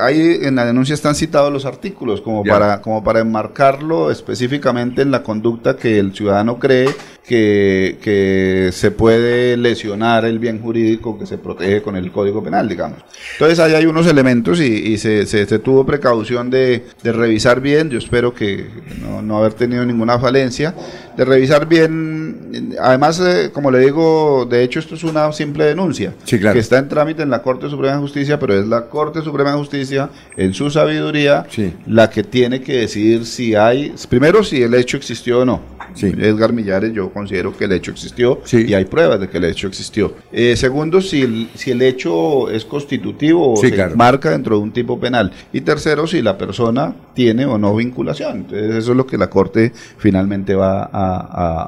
ahí 0.00 0.38
en 0.42 0.54
la 0.54 0.64
denuncia 0.64 0.94
están 0.94 1.16
citados 1.16 1.52
los 1.52 1.66
artículos 1.66 2.20
como, 2.20 2.44
para, 2.44 2.80
como 2.82 3.02
para 3.02 3.18
enmarcarlo 3.18 4.12
específicamente 4.12 5.02
en 5.02 5.10
la 5.10 5.24
conducta 5.24 5.76
que 5.76 5.98
el 5.98 6.14
ciudadano 6.14 6.60
cree 6.60 6.86
que, 7.28 8.70
se 8.72 8.90
puede 8.90 9.56
lesionar 9.56 10.24
el 10.24 10.38
bien 10.38 10.60
jurídico 10.60 11.18
que 11.18 11.26
se 11.26 11.38
protege 11.38 11.82
con 11.82 11.96
el 11.96 12.10
Código 12.10 12.42
Penal, 12.42 12.68
digamos. 12.68 12.98
Entonces 13.32 13.58
ahí 13.58 13.74
hay 13.74 13.86
unos 13.86 14.06
elementos 14.06 14.60
y, 14.60 14.96
se, 14.98 15.26
se, 15.26 15.58
tuvo 15.58 15.84
precaución 15.84 16.50
de, 16.50 16.84
de, 17.02 17.12
revisar 17.12 17.60
bien, 17.60 17.90
yo 17.90 17.98
espero 17.98 18.34
que 18.34 18.66
no, 19.00 19.22
no 19.22 19.38
haber 19.38 19.52
tenido 19.52 19.84
ninguna 19.84 20.18
falencia. 20.18 20.74
De 21.18 21.24
revisar 21.24 21.66
bien. 21.66 22.76
Además, 22.80 23.20
eh, 23.20 23.50
como 23.52 23.72
le 23.72 23.80
digo, 23.80 24.46
de 24.48 24.62
hecho 24.62 24.78
esto 24.78 24.94
es 24.94 25.02
una 25.02 25.32
simple 25.32 25.64
denuncia 25.64 26.14
que 26.24 26.58
está 26.58 26.78
en 26.78 26.88
trámite 26.88 27.24
en 27.24 27.30
la 27.30 27.42
Corte 27.42 27.68
Suprema 27.68 27.96
de 27.96 28.00
Justicia, 28.00 28.38
pero 28.38 28.54
es 28.54 28.68
la 28.68 28.86
Corte 28.86 29.20
Suprema 29.22 29.50
de 29.50 29.58
Justicia, 29.58 30.10
en 30.36 30.54
su 30.54 30.70
sabiduría, 30.70 31.44
la 31.86 32.08
que 32.08 32.22
tiene 32.22 32.62
que 32.62 32.78
decidir 32.78 33.26
si 33.26 33.56
hay, 33.56 33.92
primero 34.08 34.44
si 34.44 34.62
el 34.62 34.74
hecho 34.74 34.96
existió 34.96 35.40
o 35.40 35.44
no. 35.44 35.78
Edgar 36.00 36.52
Millares, 36.52 36.92
yo 36.92 37.10
considero 37.10 37.56
que 37.56 37.64
el 37.64 37.72
hecho 37.72 37.90
existió 37.90 38.40
y 38.52 38.74
hay 38.74 38.84
pruebas 38.84 39.20
de 39.20 39.28
que 39.28 39.38
el 39.38 39.44
hecho 39.44 39.66
existió. 39.66 40.14
Eh, 40.32 40.56
segundo, 40.56 41.00
si 41.00 41.22
el, 41.22 41.48
si 41.54 41.70
el 41.70 41.82
hecho 41.82 42.50
es 42.50 42.64
constitutivo 42.64 43.54
o 43.54 43.56
se 43.56 43.96
marca 43.96 44.30
dentro 44.30 44.56
de 44.56 44.62
un 44.62 44.72
tipo 44.72 45.00
penal. 45.00 45.32
Y 45.52 45.62
tercero, 45.62 46.06
si 46.06 46.22
la 46.22 46.36
persona 46.38 46.94
tiene 47.14 47.46
o 47.46 47.58
no 47.58 47.74
vinculación. 47.74 48.38
Entonces, 48.38 48.74
eso 48.76 48.90
es 48.92 48.96
lo 48.96 49.06
que 49.06 49.18
la 49.18 49.28
Corte 49.28 49.72
finalmente 49.96 50.54
va 50.54 50.88
a, 50.92 51.07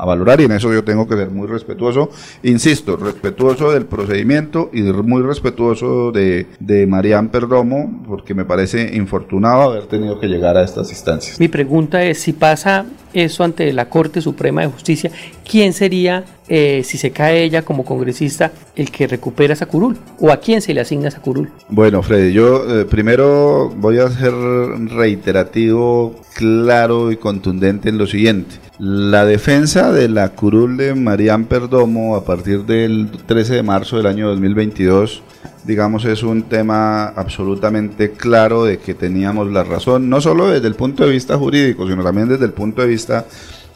valorar 0.07 0.41
y 0.41 0.45
en 0.45 0.53
eso 0.53 0.73
yo 0.73 0.85
tengo 0.85 1.07
que 1.07 1.17
ser 1.17 1.31
muy 1.31 1.47
respetuoso. 1.47 2.11
Insisto, 2.43 2.97
respetuoso 2.97 3.73
del 3.73 3.87
procedimiento 3.87 4.71
y 4.73 4.83
muy 4.83 5.23
respetuoso 5.23 6.13
de, 6.13 6.47
de 6.59 6.87
Marián 6.87 7.29
Perdomo, 7.29 8.03
porque 8.07 8.35
me 8.35 8.45
parece 8.45 8.97
infortunado 8.97 9.63
haber 9.63 9.87
tenido 9.87 10.19
que 10.19 10.27
llegar 10.27 10.57
a 10.57 10.65
estas 10.65 10.91
instancias. 10.91 11.39
Mi 11.41 11.49
pregunta 11.49 12.03
es, 12.03 12.19
si 12.19 12.33
pasa 12.33 12.87
eso 13.13 13.45
ante 13.45 13.73
la 13.73 13.89
Corte 13.89 14.21
Suprema 14.21 14.63
de 14.63 14.69
Justicia, 14.69 15.11
¿quién 15.49 15.73
sería, 15.73 16.25
eh, 16.53 16.83
si 16.83 16.99
se 16.99 17.13
cae 17.13 17.45
ella 17.45 17.63
como 17.63 17.85
congresista, 17.85 18.51
el 18.75 18.91
que 18.91 19.07
recupera 19.07 19.55
esa 19.55 19.67
curul? 19.67 19.97
¿O 20.19 20.33
a 20.33 20.39
quién 20.39 20.61
se 20.61 20.75
le 20.75 20.81
asigna 20.81 21.07
esa 21.07 21.21
curul? 21.21 21.49
Bueno, 21.69 22.03
Freddy, 22.03 22.33
yo 22.33 22.81
eh, 22.81 22.85
primero 22.87 23.71
voy 23.77 24.01
a 24.01 24.11
ser 24.11 24.35
reiterativo, 24.35 26.17
claro 26.35 27.13
y 27.13 27.17
contundente 27.17 27.89
en 27.89 27.99
lo 27.99 28.09
siguiente. 28.09 28.57
La 28.81 29.25
defensa 29.25 29.93
de 29.93 30.09
la 30.09 30.31
curul 30.31 30.77
de 30.77 30.97
Marián 30.97 31.45
Perdomo 31.45 32.17
a 32.17 32.25
partir 32.25 32.65
del 32.65 33.11
13 33.27 33.55
de 33.55 33.63
marzo 33.63 33.99
del 33.99 34.07
año 34.07 34.29
2022 34.31 35.23
digamos, 35.65 36.05
es 36.05 36.23
un 36.23 36.45
tema 36.45 37.09
absolutamente 37.09 38.13
claro 38.13 38.65
de 38.65 38.79
que 38.79 38.95
teníamos 38.95 39.51
la 39.51 39.63
razón, 39.63 40.09
no 40.09 40.21
solo 40.21 40.49
desde 40.49 40.67
el 40.67 40.75
punto 40.75 41.05
de 41.05 41.13
vista 41.13 41.37
jurídico, 41.37 41.87
sino 41.87 42.03
también 42.03 42.29
desde 42.29 42.47
el 42.47 42.53
punto 42.53 42.83
de 42.83 42.89
vista 42.89 43.27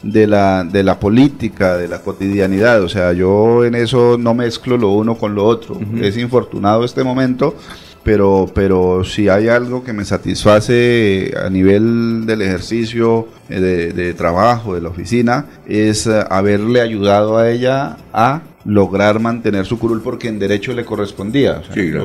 de 0.05 0.27
la, 0.27 0.63
de 0.63 0.83
la 0.83 0.99
política, 0.99 1.77
de 1.77 1.87
la 1.87 1.99
cotidianidad. 1.99 2.81
O 2.83 2.89
sea, 2.89 3.11
yo 3.13 3.65
en 3.65 3.75
eso 3.75 4.17
no 4.17 4.33
mezclo 4.33 4.77
lo 4.77 4.91
uno 4.91 5.17
con 5.17 5.35
lo 5.35 5.45
otro. 5.45 5.79
Es 5.99 6.15
infortunado 6.17 6.85
este 6.85 7.03
momento, 7.03 7.55
pero, 8.03 8.49
pero 8.53 9.03
si 9.03 9.27
hay 9.29 9.47
algo 9.47 9.83
que 9.83 9.93
me 9.93 10.05
satisface 10.05 11.33
a 11.43 11.49
nivel 11.49 12.25
del 12.25 12.43
ejercicio 12.43 13.27
eh, 13.49 13.59
de, 13.59 13.93
de 13.93 14.13
trabajo, 14.13 14.75
de 14.75 14.81
la 14.81 14.89
oficina, 14.89 15.47
es 15.67 16.05
eh, 16.05 16.23
haberle 16.29 16.81
ayudado 16.81 17.37
a 17.37 17.49
ella 17.49 17.97
a 18.13 18.41
lograr 18.65 19.19
mantener 19.19 19.65
su 19.65 19.77
curul 19.77 20.01
porque 20.01 20.27
en 20.27 20.39
derecho 20.39 20.73
le 20.73 20.83
correspondía. 20.83 21.61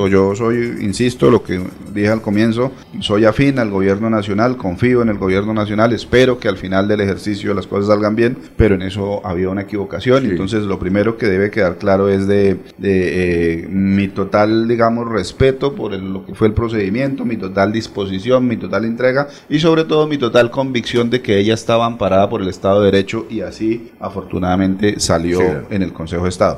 yo, 0.09 0.35
soy, 0.35 0.77
insisto, 0.81 1.31
lo 1.31 1.43
que 1.43 1.61
dije 1.93 2.09
al 2.09 2.21
comienzo, 2.21 2.73
soy 3.01 3.25
afín 3.25 3.59
al 3.59 3.71
gobierno 3.71 4.11
nacional, 4.11 4.57
confío 4.57 5.03
en 5.03 5.09
el 5.09 5.19
gobierno 5.19 5.55
nacional, 5.55 5.93
espero 5.93 6.39
que 6.39 6.49
al 6.49 6.59
final 6.59 6.87
del 6.87 7.01
ejercicio 7.01 7.55
las 7.55 7.67
cosas 7.67 7.87
salgan 7.87 8.15
bien, 8.15 8.37
pero 8.57 8.75
en 8.75 8.83
eso 8.83 9.25
había 9.25 9.49
una 9.49 9.63
equivocación. 9.63 10.27
Entonces 10.27 10.65
lo 10.65 10.79
primero 10.79 11.17
que 11.17 11.27
debe 11.27 11.51
quedar 11.51 11.79
claro 11.79 12.09
es 12.09 12.27
de, 12.27 12.59
eh, 12.83 13.67
mi 13.69 14.09
total, 14.09 14.69
digamos, 14.69 15.09
respeto 15.09 15.75
por 15.75 15.93
lo 15.93 16.27
que 16.27 16.35
fue 16.35 16.49
el 16.49 16.53
procedimiento, 16.53 17.25
mi 17.25 17.37
total 17.37 17.73
disposición, 17.73 18.47
mi 18.47 18.57
total 18.57 18.85
entrega 18.85 19.29
y 19.49 19.59
sobre 19.61 19.85
todo 19.85 20.07
mi 20.07 20.19
total 20.19 20.51
convicción 20.51 21.09
de 21.09 21.23
que 21.23 21.39
ella 21.39 21.55
estaba 21.55 21.87
amparada 21.87 22.29
por 22.29 22.43
el 22.43 22.49
Estado 22.49 22.81
de 22.81 22.91
Derecho 22.91 23.27
y 23.31 23.41
así 23.41 23.91
afortunadamente 23.99 25.01
salió 25.01 25.41
en 25.71 25.83
el 25.83 25.93
Consejo 25.93 26.25
de 26.25 26.29
Estado. 26.29 26.50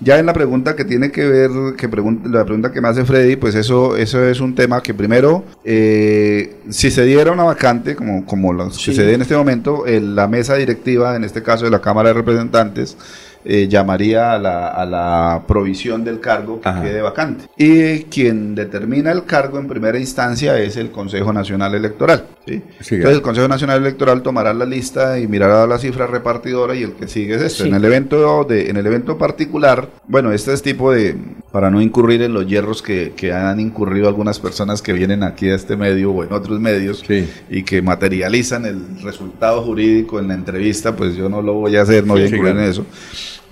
Ya 0.00 0.18
en 0.18 0.26
la 0.26 0.32
pregunta 0.32 0.76
que 0.76 0.84
tiene 0.84 1.10
que 1.10 1.26
ver, 1.26 1.50
que 1.76 1.86
la 1.86 2.44
pregunta 2.44 2.72
que 2.72 2.80
me 2.80 2.88
hace 2.88 3.04
Freddy, 3.04 3.36
pues 3.36 3.54
eso, 3.54 3.96
eso 3.96 4.24
es 4.24 4.40
un 4.40 4.54
tema 4.54 4.82
que 4.82 4.94
primero, 4.94 5.44
eh, 5.64 6.56
si 6.68 6.90
se 6.90 7.04
diera 7.04 7.32
una 7.32 7.44
vacante, 7.44 7.94
como, 7.96 8.26
como 8.26 8.52
lo 8.52 8.70
sucede 8.70 9.14
en 9.14 9.22
este 9.22 9.36
momento, 9.36 9.84
la 9.86 10.28
mesa 10.28 10.56
directiva, 10.56 11.16
en 11.16 11.24
este 11.24 11.42
caso 11.42 11.64
de 11.64 11.70
la 11.70 11.80
Cámara 11.80 12.08
de 12.08 12.14
Representantes, 12.14 12.96
eh, 13.44 13.66
llamaría 13.68 14.34
a 14.34 14.38
la, 14.38 14.68
a 14.68 14.86
la, 14.86 15.42
provisión 15.48 16.04
del 16.04 16.20
cargo 16.20 16.60
que 16.60 16.70
quede 16.80 17.02
vacante. 17.02 17.46
Y 17.56 18.04
quien 18.04 18.54
determina 18.54 19.10
el 19.10 19.24
cargo 19.24 19.58
en 19.58 19.66
primera 19.66 19.98
instancia 19.98 20.56
es 20.58 20.76
el 20.76 20.92
Consejo 20.92 21.32
Nacional 21.32 21.74
Electoral. 21.74 22.24
Entonces 22.46 23.16
el 23.16 23.22
Consejo 23.22 23.48
Nacional 23.48 23.80
Electoral 23.80 24.22
tomará 24.22 24.52
la 24.52 24.64
lista 24.64 25.18
y 25.18 25.28
mirará 25.28 25.66
la 25.66 25.78
cifra 25.78 26.06
repartidora 26.06 26.74
y 26.74 26.82
el 26.82 26.92
que 26.92 27.08
sigue 27.08 27.36
es 27.36 27.42
este. 27.42 27.68
En 27.68 27.74
el 27.74 27.84
evento 27.84 28.44
de, 28.44 28.68
en 28.68 28.76
el 28.76 28.86
evento 28.86 29.18
particular, 29.18 29.88
bueno, 30.08 30.32
este 30.32 30.52
es 30.52 30.62
tipo 30.62 30.92
de, 30.92 31.16
para 31.52 31.70
no 31.70 31.80
incurrir 31.80 32.22
en 32.22 32.32
los 32.32 32.46
hierros 32.46 32.82
que, 32.82 33.12
que 33.16 33.32
han 33.32 33.60
incurrido 33.60 34.08
algunas 34.08 34.40
personas 34.40 34.82
que 34.82 34.92
vienen 34.92 35.22
aquí 35.22 35.48
a 35.50 35.54
este 35.54 35.76
medio 35.76 36.10
o 36.12 36.24
en 36.24 36.32
otros 36.32 36.58
medios 36.60 37.04
y 37.48 37.62
que 37.62 37.82
materializan 37.82 38.66
el 38.66 39.02
resultado 39.02 39.62
jurídico 39.62 40.18
en 40.18 40.28
la 40.28 40.34
entrevista, 40.34 40.96
pues 40.96 41.14
yo 41.14 41.28
no 41.28 41.42
lo 41.42 41.54
voy 41.54 41.76
a 41.76 41.82
hacer, 41.82 42.06
no 42.06 42.14
voy 42.14 42.22
a 42.22 42.26
incurrir 42.26 42.56
en 42.56 42.60
eso. 42.60 42.84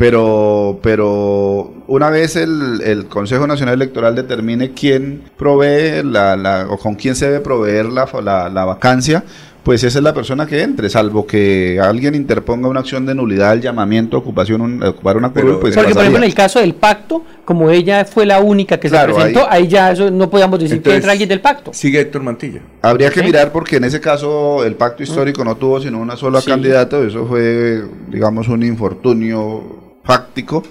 Pero, 0.01 0.81
pero 0.83 1.75
una 1.87 2.09
vez 2.09 2.35
el, 2.35 2.81
el, 2.83 3.05
Consejo 3.05 3.47
Nacional 3.47 3.75
Electoral 3.75 4.15
determine 4.15 4.71
quién 4.71 5.25
provee 5.37 6.03
la, 6.03 6.39
la, 6.39 6.69
o 6.71 6.79
con 6.79 6.95
quién 6.95 7.15
se 7.15 7.27
debe 7.27 7.41
proveer 7.41 7.85
la, 7.85 8.09
la, 8.23 8.49
la 8.49 8.65
vacancia, 8.65 9.23
pues 9.63 9.85
esa 9.85 9.99
es 9.99 10.03
la 10.03 10.15
persona 10.15 10.47
que 10.47 10.63
entre, 10.63 10.89
salvo 10.89 11.27
que 11.27 11.79
alguien 11.79 12.15
interponga 12.15 12.67
una 12.67 12.81
acción 12.81 13.05
de 13.05 13.15
nulidad 13.15 13.51
al 13.51 13.61
llamamiento 13.61 14.17
a 14.17 14.21
ocupación, 14.21 14.83
ocupar 14.83 15.19
una 15.19 15.35
curul, 15.35 15.59
pues 15.61 15.75
Porque, 15.75 15.93
por 15.93 16.01
ejemplo, 16.01 16.23
en 16.23 16.25
el 16.25 16.35
caso 16.35 16.61
del 16.61 16.75
pacto, 16.75 17.23
como 17.45 17.69
ella 17.69 18.07
fue 18.07 18.25
la 18.25 18.41
única 18.41 18.81
que 18.81 18.89
se 18.89 18.99
presentó, 18.99 19.47
ahí, 19.51 19.69
ya 19.69 19.91
eso 19.91 20.11
no 20.11 20.31
podíamos 20.31 20.61
decir 20.61 20.81
que 20.81 20.95
entra 20.95 21.13
alguien 21.13 21.29
del 21.29 21.43
pacto. 21.43 21.75
Sigue 21.75 22.01
Héctor 22.01 22.23
Mantilla. 22.23 22.63
Habría 22.81 23.11
que 23.11 23.23
mirar 23.23 23.53
porque 23.53 23.77
en 23.77 23.85
ese 23.85 24.01
caso 24.01 24.65
el 24.65 24.77
pacto 24.77 25.03
histórico 25.03 25.45
no 25.45 25.57
tuvo 25.57 25.79
sino 25.79 25.99
una 25.99 26.17
sola 26.17 26.41
candidata, 26.41 26.99
eso 27.01 27.27
fue, 27.27 27.83
digamos, 28.09 28.49
un 28.49 28.63
infortunio 28.63 29.80
fáctico. 30.11 30.65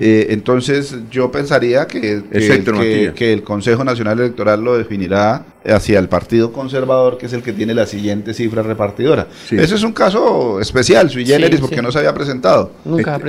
Eh, 0.00 0.28
entonces 0.30 0.96
yo 1.10 1.30
pensaría 1.30 1.86
que, 1.86 2.22
que, 3.14 3.32
el 3.32 3.42
Consejo 3.42 3.84
Nacional 3.84 4.20
Electoral 4.20 4.62
lo 4.64 4.78
definirá 4.78 5.44
hacia 5.68 5.98
el 5.98 6.08
Partido 6.08 6.52
Conservador, 6.52 7.18
que 7.18 7.26
es 7.26 7.32
el 7.32 7.42
que 7.42 7.52
tiene 7.52 7.74
la 7.74 7.86
siguiente 7.86 8.34
cifra 8.34 8.62
repartidora. 8.62 9.26
Ese 9.50 9.74
es 9.74 9.82
un 9.82 9.92
caso 9.92 10.60
especial, 10.60 11.10
sui 11.10 11.26
generis, 11.26 11.60
porque 11.60 11.82
no 11.82 11.92
se 11.92 11.98
había 11.98 12.14
presentado. 12.14 12.72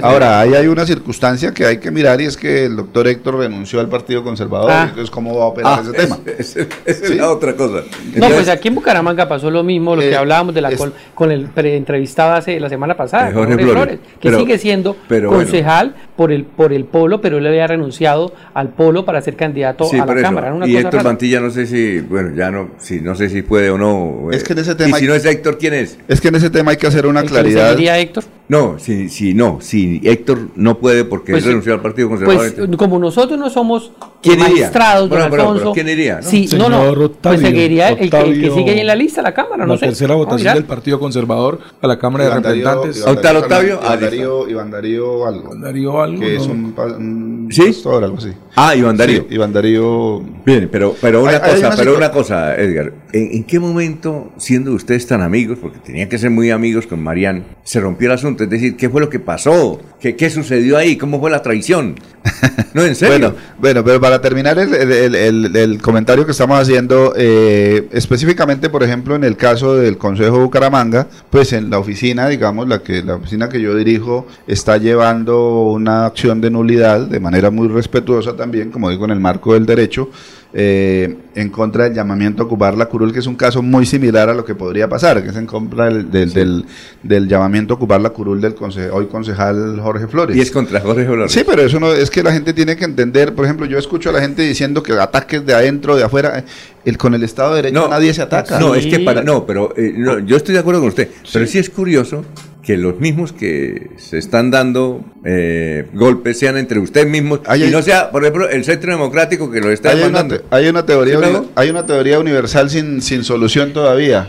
Ahora, 0.01 0.39
ahí 0.39 0.53
hay 0.53 0.67
una 0.67 0.85
circunstancia 0.85 1.53
que 1.53 1.65
hay 1.65 1.77
que 1.77 1.91
mirar 1.91 2.21
y 2.21 2.25
es 2.25 2.37
que 2.37 2.65
el 2.65 2.75
doctor 2.75 3.07
Héctor 3.07 3.37
renunció 3.37 3.79
al 3.79 3.89
Partido 3.89 4.23
Conservador. 4.23 4.71
Ah. 4.71 4.85
Entonces, 4.89 5.09
¿cómo 5.09 5.37
va 5.37 5.45
a 5.45 5.47
operar 5.47 5.79
ah, 5.79 5.81
ese 5.83 5.93
tema? 5.93 6.17
Esa 6.37 6.67
es 6.85 7.15
la 7.15 7.31
otra 7.31 7.55
cosa. 7.55 7.83
no, 8.15 8.29
pues 8.29 8.49
aquí 8.49 8.67
en 8.67 8.75
Bucaramanga 8.75 9.27
pasó 9.27 9.49
lo 9.49 9.63
mismo, 9.63 9.95
lo 9.95 10.01
que 10.01 10.11
eh, 10.11 10.15
hablábamos 10.15 10.53
de 10.53 10.61
la 10.61 10.71
con, 11.13 11.31
el 11.31 11.49
entrevistado 11.55 12.33
hace 12.33 12.59
la 12.59 12.69
semana 12.69 12.95
pasada, 12.95 13.31
Jorge 13.31 13.57
Flores, 13.57 13.99
que 14.19 14.33
sigue 14.33 14.57
siendo 14.57 14.95
concejal 15.27 15.95
por 16.15 16.31
el 16.31 16.45
por 16.45 16.73
el 16.73 16.85
polo, 16.85 17.21
pero 17.21 17.37
él 17.37 17.47
había 17.47 17.67
renunciado 17.67 18.33
al 18.53 18.69
polo 18.69 19.05
para 19.05 19.21
ser 19.21 19.35
candidato 19.35 19.89
a 19.91 20.05
la 20.05 20.21
Cámara. 20.21 20.55
y 20.65 20.75
Héctor 20.75 21.03
Mantilla, 21.03 21.39
no 21.39 21.49
sé 21.49 21.65
si, 21.65 21.99
bueno, 22.01 22.26
ya 22.35 22.51
no, 22.51 22.71
si 22.79 22.99
no 22.99 23.15
sé 23.15 23.29
si 23.29 23.41
puede 23.41 23.69
o 23.69 23.77
no. 23.77 24.29
Es 24.31 24.43
que 24.43 24.53
en 24.53 24.59
ese 24.59 24.75
tema. 24.75 24.97
Y 24.97 25.01
si 25.01 25.07
no 25.07 25.13
es 25.13 25.25
Héctor, 25.25 25.57
¿quién 25.57 25.73
es? 25.73 25.97
Es 26.07 26.21
que 26.21 26.29
en 26.29 26.35
ese 26.35 26.49
tema 26.49 26.71
hay 26.71 26.77
que 26.77 26.87
hacer 26.87 27.05
una 27.05 27.23
claridad. 27.23 27.71
¿Sería 27.71 27.99
Héctor? 27.99 28.23
No, 28.49 28.79
si, 28.79 29.09
si 29.09 29.33
no, 29.33 29.59
si 29.59 29.99
Héctor 30.05 30.49
no 30.55 30.77
puede 30.77 31.03
porque 31.03 31.33
pues, 31.33 31.43
renunció 31.43 31.73
al 31.73 31.81
Partido 31.81 32.07
Conservador. 32.07 32.53
Pues 32.55 32.77
como 32.77 32.97
nosotros 32.97 33.37
no 33.37 33.49
somos 33.49 33.91
magistrados, 34.25 35.09
bueno, 35.09 35.25
Alfonso, 35.25 35.73
¿Quién 35.73 35.89
iría? 35.89 36.21
Sí, 36.21 36.49
no, 36.57 36.69
no, 36.69 37.11
pues 37.21 37.41
seguiría 37.41 37.89
el, 37.89 38.09
que, 38.09 38.51
sigue 38.53 38.71
ahí 38.71 38.79
en 38.79 38.87
la 38.87 38.95
lista, 38.95 39.21
la 39.21 39.33
Cámara, 39.33 39.65
no 39.65 39.73
la 39.73 39.79
tercera 39.79 40.15
votación 40.15 40.53
del 40.53 40.63
Partido 40.63 40.97
Conservador 40.97 41.59
a 41.81 41.87
la 41.87 41.99
Cámara 41.99 42.25
de 42.25 42.35
Representantes. 42.35 43.05
Octavio 43.05 43.39
Octavio. 43.41 43.79
Iván 43.81 43.99
Darío, 43.99 44.49
Iván 44.49 44.71
Darío 44.71 45.27
algo. 45.27 45.47
Iván 45.47 45.61
Darío 45.61 46.01
algo. 46.01 46.19
Que 46.21 46.35
es 46.37 46.47
un, 46.47 47.47
¿Sí? 47.51 47.63
pastor, 47.63 48.03
algo 48.05 48.17
así. 48.17 48.31
Ah, 48.55 48.75
Iván 48.75 48.95
Darío. 48.95 49.25
Sí, 49.27 49.35
Iván 49.35 49.51
Darío. 49.51 50.23
Bien, 50.45 50.69
pero, 50.71 50.95
pero 51.01 51.21
una 51.23 51.41
cosa, 51.41 51.73
pero 51.75 51.97
una 51.97 52.11
cosa, 52.11 52.55
Edgar. 52.55 52.93
¿en, 53.11 53.43
qué 53.43 53.59
momento, 53.59 54.31
siendo 54.37 54.71
ustedes 54.73 55.05
tan 55.05 55.21
amigos, 55.21 55.57
porque 55.61 55.79
tenían 55.79 56.09
que 56.09 56.17
ser 56.17 56.29
muy 56.29 56.51
amigos 56.51 56.87
con 56.87 57.01
Marián, 57.01 57.45
se 57.63 57.79
rompió 57.79 58.07
el 58.07 58.13
asunto? 58.13 58.36
Es 58.43 58.49
decir, 58.49 58.75
¿qué 58.75 58.89
fue 58.89 59.01
lo 59.01 59.09
que 59.09 59.19
pasó? 59.19 59.79
¿Qué, 59.99 60.15
qué 60.15 60.29
sucedió 60.29 60.77
ahí? 60.77 60.97
¿Cómo 60.97 61.19
fue 61.19 61.31
la 61.31 61.41
traición? 61.41 61.95
No, 62.73 62.83
en 62.83 62.95
serio. 62.95 63.17
bueno, 63.17 63.35
bueno, 63.59 63.83
pero 63.83 63.99
para 63.99 64.21
terminar 64.21 64.59
el, 64.59 64.71
el, 64.73 65.55
el, 65.55 65.81
comentario 65.81 66.25
que 66.25 66.31
estamos 66.31 66.59
haciendo, 66.59 67.13
eh, 67.17 67.87
específicamente, 67.91 68.69
por 68.69 68.83
ejemplo, 68.83 69.15
en 69.15 69.23
el 69.23 69.35
caso 69.35 69.75
del 69.75 69.97
Consejo 69.97 70.39
Bucaramanga, 70.39 71.07
pues 71.31 71.53
en 71.53 71.71
la 71.71 71.79
oficina, 71.79 72.27
digamos, 72.27 72.67
la 72.67 72.83
que 72.83 73.01
la 73.01 73.15
oficina 73.15 73.49
que 73.49 73.61
yo 73.61 73.75
dirijo 73.75 74.27
está 74.45 74.77
llevando 74.77 75.63
una 75.69 76.05
acción 76.05 76.39
de 76.39 76.51
nulidad 76.51 77.07
de 77.07 77.19
manera 77.19 77.49
muy 77.49 77.67
respetuosa 77.67 78.35
también, 78.35 78.69
como 78.69 78.91
digo, 78.91 79.05
en 79.05 79.11
el 79.11 79.19
marco 79.19 79.55
del 79.55 79.65
derecho 79.65 80.09
eh, 80.53 81.15
en 81.35 81.49
contra 81.49 81.83
del 81.83 81.93
llamamiento 81.93 82.43
a 82.43 82.45
ocupar 82.45 82.77
la 82.77 82.85
curul, 82.85 83.11
que 83.11 83.19
es 83.19 83.27
un 83.27 83.35
caso 83.35 83.61
muy 83.61 83.85
similar 83.85 84.29
a 84.29 84.33
lo 84.33 84.45
que 84.45 84.55
podría 84.55 84.87
pasar, 84.87 85.21
que 85.21 85.29
es 85.29 85.35
en 85.35 85.45
contra 85.45 85.85
del, 85.85 86.09
del, 86.09 86.65
del, 87.03 87.27
llamamiento 87.27 87.73
a 87.73 87.77
ocupar 87.77 87.99
la 87.99 88.11
curul 88.11 88.39
del 88.39 88.55
hoy 88.91 89.07
concejal 89.07 89.79
Jorge 89.81 90.07
Flores. 90.07 90.37
Y 90.37 90.39
es 90.39 90.51
contra 90.51 90.79
Jorge 90.79 91.05
Flores. 91.05 91.31
Sí, 91.31 91.43
pero 91.45 91.61
eso 91.63 91.79
no 91.79 91.91
es 91.91 92.09
que 92.09 92.23
la 92.23 92.31
gente 92.31 92.53
tiene 92.53 92.75
que 92.75 92.85
entender, 92.85 93.35
por 93.35 93.45
ejemplo, 93.45 93.65
yo 93.65 93.77
escucho 93.77 94.09
a 94.09 94.13
la 94.13 94.21
gente 94.21 94.41
diciendo 94.41 94.81
que 94.81 94.93
ataques 94.93 95.45
de 95.45 95.53
adentro, 95.53 95.95
de 95.95 96.03
afuera, 96.03 96.43
el, 96.85 96.97
con 96.97 97.13
el 97.13 97.23
Estado 97.23 97.55
de 97.55 97.63
Derecho 97.63 97.87
nadie 97.89 98.13
se 98.13 98.21
ataca. 98.21 98.59
No, 98.59 98.73
es 98.73 98.87
que 98.87 98.99
para, 98.99 99.23
no, 99.23 99.45
pero 99.45 99.73
eh, 99.75 99.93
yo 100.25 100.37
estoy 100.37 100.53
de 100.53 100.59
acuerdo 100.59 100.79
con 100.79 100.89
usted, 100.89 101.09
pero 101.33 101.45
sí 101.45 101.59
es 101.59 101.69
curioso 101.69 102.23
que 102.67 102.75
los 102.75 102.99
mismos 102.99 103.31
que 103.31 103.91
se 103.95 104.17
están 104.17 104.51
dando 104.51 105.01
eh, 105.23 105.87
golpes 105.93 106.37
sean 106.37 106.57
entre 106.57 106.79
ustedes 106.79 107.07
mismos 107.07 107.39
y 107.55 107.71
no 107.71 107.81
sea, 107.81 108.11
por 108.11 108.23
ejemplo, 108.23 108.49
el 108.49 108.65
Centro 108.65 108.91
Democrático 108.91 109.49
que 109.49 109.61
lo 109.61 109.71
está 109.71 109.91
hay 109.91 110.01
hay 110.49 110.67
una 110.67 110.85
teoría, 110.85 111.17
hay 111.55 111.69
una 111.69 111.85
teoría 111.85 112.19
universal 112.19 112.69
sin, 112.69 113.01
sin 113.01 113.23
solución 113.23 113.71
todavía. 113.71 114.27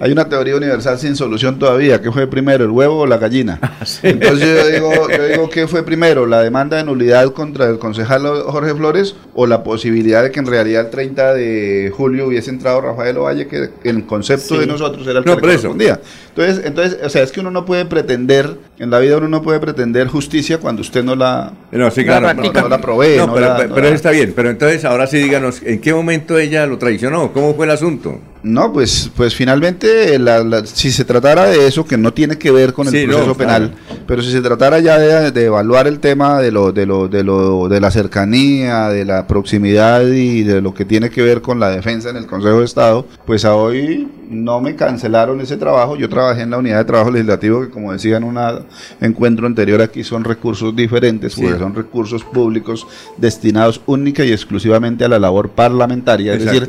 Hay 0.00 0.12
una 0.12 0.28
teoría 0.28 0.56
universal 0.56 0.98
sin 0.98 1.16
solución 1.16 1.58
todavía. 1.58 2.00
¿Qué 2.00 2.10
fue 2.10 2.26
primero, 2.26 2.64
el 2.64 2.70
huevo 2.70 3.00
o 3.00 3.06
la 3.06 3.18
gallina? 3.18 3.58
Ah, 3.78 3.84
Entonces 4.02 4.48
yo 4.48 4.68
digo, 4.68 5.08
yo 5.10 5.28
digo, 5.28 5.50
¿qué 5.50 5.68
fue 5.68 5.84
primero? 5.84 6.26
¿La 6.26 6.42
demanda 6.42 6.78
de 6.78 6.84
nulidad 6.84 7.32
contra 7.32 7.68
el 7.68 7.78
concejal 7.78 8.22
Jorge 8.26 8.74
Flores 8.74 9.14
o 9.34 9.46
la 9.46 9.62
posibilidad 9.62 10.22
de 10.22 10.30
que 10.30 10.40
en 10.40 10.46
realidad 10.46 10.86
el 10.86 10.90
30 10.90 11.34
de 11.34 11.92
julio 11.94 12.26
hubiese 12.26 12.50
entrado 12.50 12.80
Rafael 12.80 13.16
Ovalle, 13.18 13.46
que 13.46 13.70
el 13.84 14.04
concepto 14.06 14.58
de 14.58 14.66
nosotros 14.66 15.06
era 15.06 15.20
el 15.20 15.24
que 15.24 15.38
correspondía? 15.38 16.00
Entonces, 16.30 16.64
entonces, 16.64 16.98
o 17.04 17.08
sea, 17.08 17.22
es 17.22 17.32
que 17.32 17.40
uno 17.40 17.50
no 17.50 17.64
puede 17.64 17.84
pretender, 17.84 18.56
en 18.78 18.90
la 18.90 18.98
vida 18.98 19.18
uno 19.18 19.28
no 19.28 19.42
puede 19.42 19.60
pretender 19.60 20.08
justicia 20.08 20.58
cuando 20.58 20.82
usted 20.82 21.04
no 21.04 21.14
la, 21.14 21.52
no, 21.70 21.90
sí, 21.90 22.04
claro, 22.04 22.32
no, 22.32 22.68
la 22.68 22.80
provee. 22.80 23.18
pero, 23.34 23.56
pero 23.74 23.88
está 23.88 24.10
bien, 24.10 24.32
pero 24.34 24.50
entonces 24.50 24.84
ahora 24.84 25.06
sí 25.06 25.18
díganos, 25.18 25.62
¿en 25.62 25.80
qué 25.80 25.92
momento 25.92 26.38
ella 26.38 26.66
lo 26.66 26.78
traicionó? 26.78 27.32
¿Cómo 27.32 27.54
fue 27.54 27.66
el 27.66 27.72
asunto? 27.72 28.20
No, 28.48 28.72
pues, 28.72 29.10
pues 29.14 29.34
finalmente, 29.34 30.18
si 30.64 30.90
se 30.90 31.04
tratara 31.04 31.44
de 31.44 31.66
eso, 31.66 31.84
que 31.84 31.98
no 31.98 32.14
tiene 32.14 32.38
que 32.38 32.50
ver 32.50 32.72
con 32.72 32.88
el 32.88 33.06
proceso 33.06 33.36
penal, 33.36 33.74
pero 34.06 34.22
si 34.22 34.32
se 34.32 34.40
tratara 34.40 34.80
ya 34.80 34.98
de, 34.98 35.44
evaluar 35.44 35.86
el 35.86 36.00
tema 36.00 36.40
de 36.40 36.50
lo, 36.50 36.72
de 36.72 36.86
lo, 36.86 37.08
de 37.08 37.22
lo, 37.24 37.68
de 37.68 37.78
la 37.78 37.90
cercanía, 37.90 38.88
de 38.88 39.04
la 39.04 39.26
proximidad 39.26 40.06
y 40.06 40.44
de 40.44 40.62
lo 40.62 40.72
que 40.72 40.86
tiene 40.86 41.10
que 41.10 41.22
ver 41.22 41.42
con 41.42 41.60
la 41.60 41.68
defensa 41.68 42.08
en 42.08 42.16
el 42.16 42.26
Consejo 42.26 42.60
de 42.60 42.64
Estado, 42.64 43.06
pues 43.26 43.44
a 43.44 43.54
hoy 43.54 44.08
no 44.30 44.60
me 44.60 44.76
cancelaron 44.76 45.40
ese 45.42 45.58
trabajo. 45.58 45.96
Yo 45.96 46.08
trabajé 46.08 46.42
en 46.42 46.50
la 46.50 46.58
unidad 46.58 46.78
de 46.78 46.84
trabajo 46.84 47.10
legislativo, 47.10 47.60
que 47.60 47.68
como 47.68 47.92
decía 47.92 48.16
en 48.16 48.24
un 48.24 48.38
encuentro 49.00 49.46
anterior 49.46 49.82
aquí, 49.82 50.04
son 50.04 50.24
recursos 50.24 50.74
diferentes, 50.74 51.34
porque 51.34 51.58
son 51.58 51.74
recursos 51.74 52.24
públicos 52.24 52.86
destinados 53.18 53.80
única 53.84 54.24
y 54.24 54.32
exclusivamente 54.32 55.04
a 55.04 55.08
la 55.08 55.18
labor 55.18 55.50
parlamentaria. 55.50 56.32
Es 56.32 56.44
decir, 56.44 56.68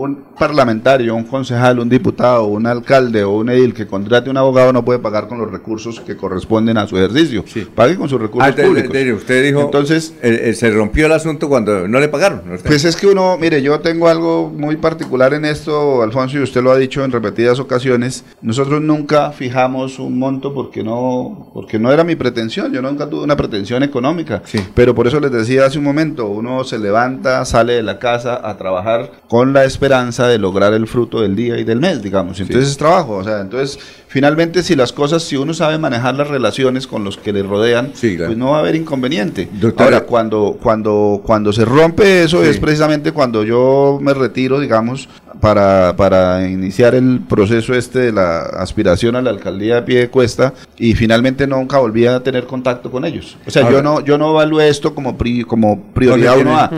un 0.00 0.24
parlamentario, 0.38 1.14
un 1.14 1.24
concejal, 1.24 1.78
un 1.78 1.88
diputado, 1.88 2.44
un 2.46 2.66
alcalde 2.66 3.22
o 3.22 3.32
un 3.32 3.50
edil 3.50 3.74
que 3.74 3.86
contrate 3.86 4.30
un 4.30 4.36
abogado 4.38 4.72
no 4.72 4.82
puede 4.82 4.98
pagar 4.98 5.28
con 5.28 5.38
los 5.38 5.50
recursos 5.50 6.00
que 6.00 6.16
corresponden 6.16 6.78
a 6.78 6.86
su 6.86 6.96
ejercicio. 6.96 7.44
Pague 7.74 7.96
con 7.96 8.08
sus 8.08 8.18
recursos 8.18 8.54
ah, 8.56 8.62
públicos. 8.62 8.96
usted 9.16 9.44
dijo, 9.44 9.60
entonces 9.60 10.14
eh, 10.22 10.44
eh, 10.44 10.54
se 10.54 10.70
rompió 10.70 11.04
el 11.04 11.12
asunto 11.12 11.50
cuando 11.50 11.86
no 11.86 12.00
le 12.00 12.08
pagaron. 12.08 12.40
Pues 12.64 12.86
es 12.86 12.96
que 12.96 13.08
uno, 13.08 13.36
mire, 13.38 13.60
yo 13.60 13.80
tengo 13.80 14.08
algo 14.08 14.48
muy 14.48 14.76
particular 14.76 15.34
en 15.34 15.44
esto, 15.44 16.02
Alfonso, 16.02 16.38
y 16.38 16.42
usted 16.42 16.62
lo 16.62 16.72
ha 16.72 16.78
dicho 16.78 17.04
en 17.04 17.12
repetidas 17.12 17.60
ocasiones. 17.60 18.24
Nosotros 18.40 18.80
nunca 18.80 19.32
fijamos 19.32 19.98
un 19.98 20.18
monto 20.18 20.54
porque 20.54 20.82
no, 20.82 21.50
porque 21.52 21.78
no 21.78 21.92
era 21.92 22.04
mi 22.04 22.16
pretensión. 22.16 22.72
Yo 22.72 22.80
nunca 22.80 23.06
tuve 23.06 23.24
una 23.24 23.36
pretensión 23.36 23.82
económica. 23.82 24.42
Pero 24.74 24.94
por 24.94 25.06
eso 25.06 25.20
les 25.20 25.30
decía 25.30 25.66
hace 25.66 25.76
un 25.76 25.84
momento, 25.84 26.26
uno 26.26 26.64
se 26.64 26.78
levanta, 26.78 27.44
sale 27.44 27.74
de 27.74 27.82
la 27.82 27.98
casa 27.98 28.40
a 28.42 28.56
trabajar 28.56 29.10
con 29.28 29.52
la 29.52 29.64
esperanza 29.64 29.89
de 29.90 30.38
lograr 30.38 30.72
el 30.72 30.86
fruto 30.86 31.20
del 31.20 31.34
día 31.34 31.58
y 31.58 31.64
del 31.64 31.80
mes, 31.80 32.02
digamos. 32.02 32.38
Entonces 32.40 32.70
es 32.70 32.76
trabajo, 32.76 33.16
o 33.16 33.24
sea, 33.24 33.40
entonces 33.40 33.78
finalmente 34.06 34.62
si 34.62 34.76
las 34.76 34.92
cosas, 34.92 35.22
si 35.22 35.36
uno 35.36 35.52
sabe 35.52 35.78
manejar 35.78 36.14
las 36.14 36.28
relaciones 36.28 36.86
con 36.86 37.02
los 37.04 37.16
que 37.16 37.32
le 37.32 37.42
rodean, 37.42 37.92
pues 37.92 38.36
no 38.36 38.50
va 38.50 38.58
a 38.58 38.60
haber 38.60 38.76
inconveniente. 38.76 39.48
Ahora, 39.76 40.02
cuando, 40.02 40.58
cuando, 40.62 41.20
cuando 41.24 41.52
se 41.52 41.64
rompe 41.64 42.22
eso 42.22 42.42
es 42.42 42.58
precisamente 42.58 43.12
cuando 43.12 43.42
yo 43.42 43.98
me 44.00 44.14
retiro, 44.14 44.60
digamos, 44.60 45.08
para, 45.40 45.96
para 45.96 46.48
iniciar 46.48 46.94
el 46.94 47.20
proceso 47.20 47.74
este 47.74 47.98
de 47.98 48.12
la 48.12 48.40
aspiración 48.40 49.16
a 49.16 49.22
la 49.22 49.30
alcaldía 49.30 49.76
de 49.76 49.82
pie 49.82 49.98
de 50.00 50.08
cuesta 50.08 50.52
y 50.76 50.94
finalmente 50.94 51.46
nunca 51.46 51.78
volví 51.78 52.06
a 52.06 52.20
tener 52.22 52.44
contacto 52.44 52.90
con 52.90 53.04
ellos. 53.04 53.36
O 53.46 53.50
sea, 53.50 53.70
yo 53.70 53.82
no 53.82 54.04
yo 54.04 54.18
no 54.18 54.30
evalué 54.30 54.68
esto 54.68 54.94
como, 54.94 55.16
como 55.46 55.82
prioridad 55.92 56.38
uno 56.38 56.56
A. 56.56 56.70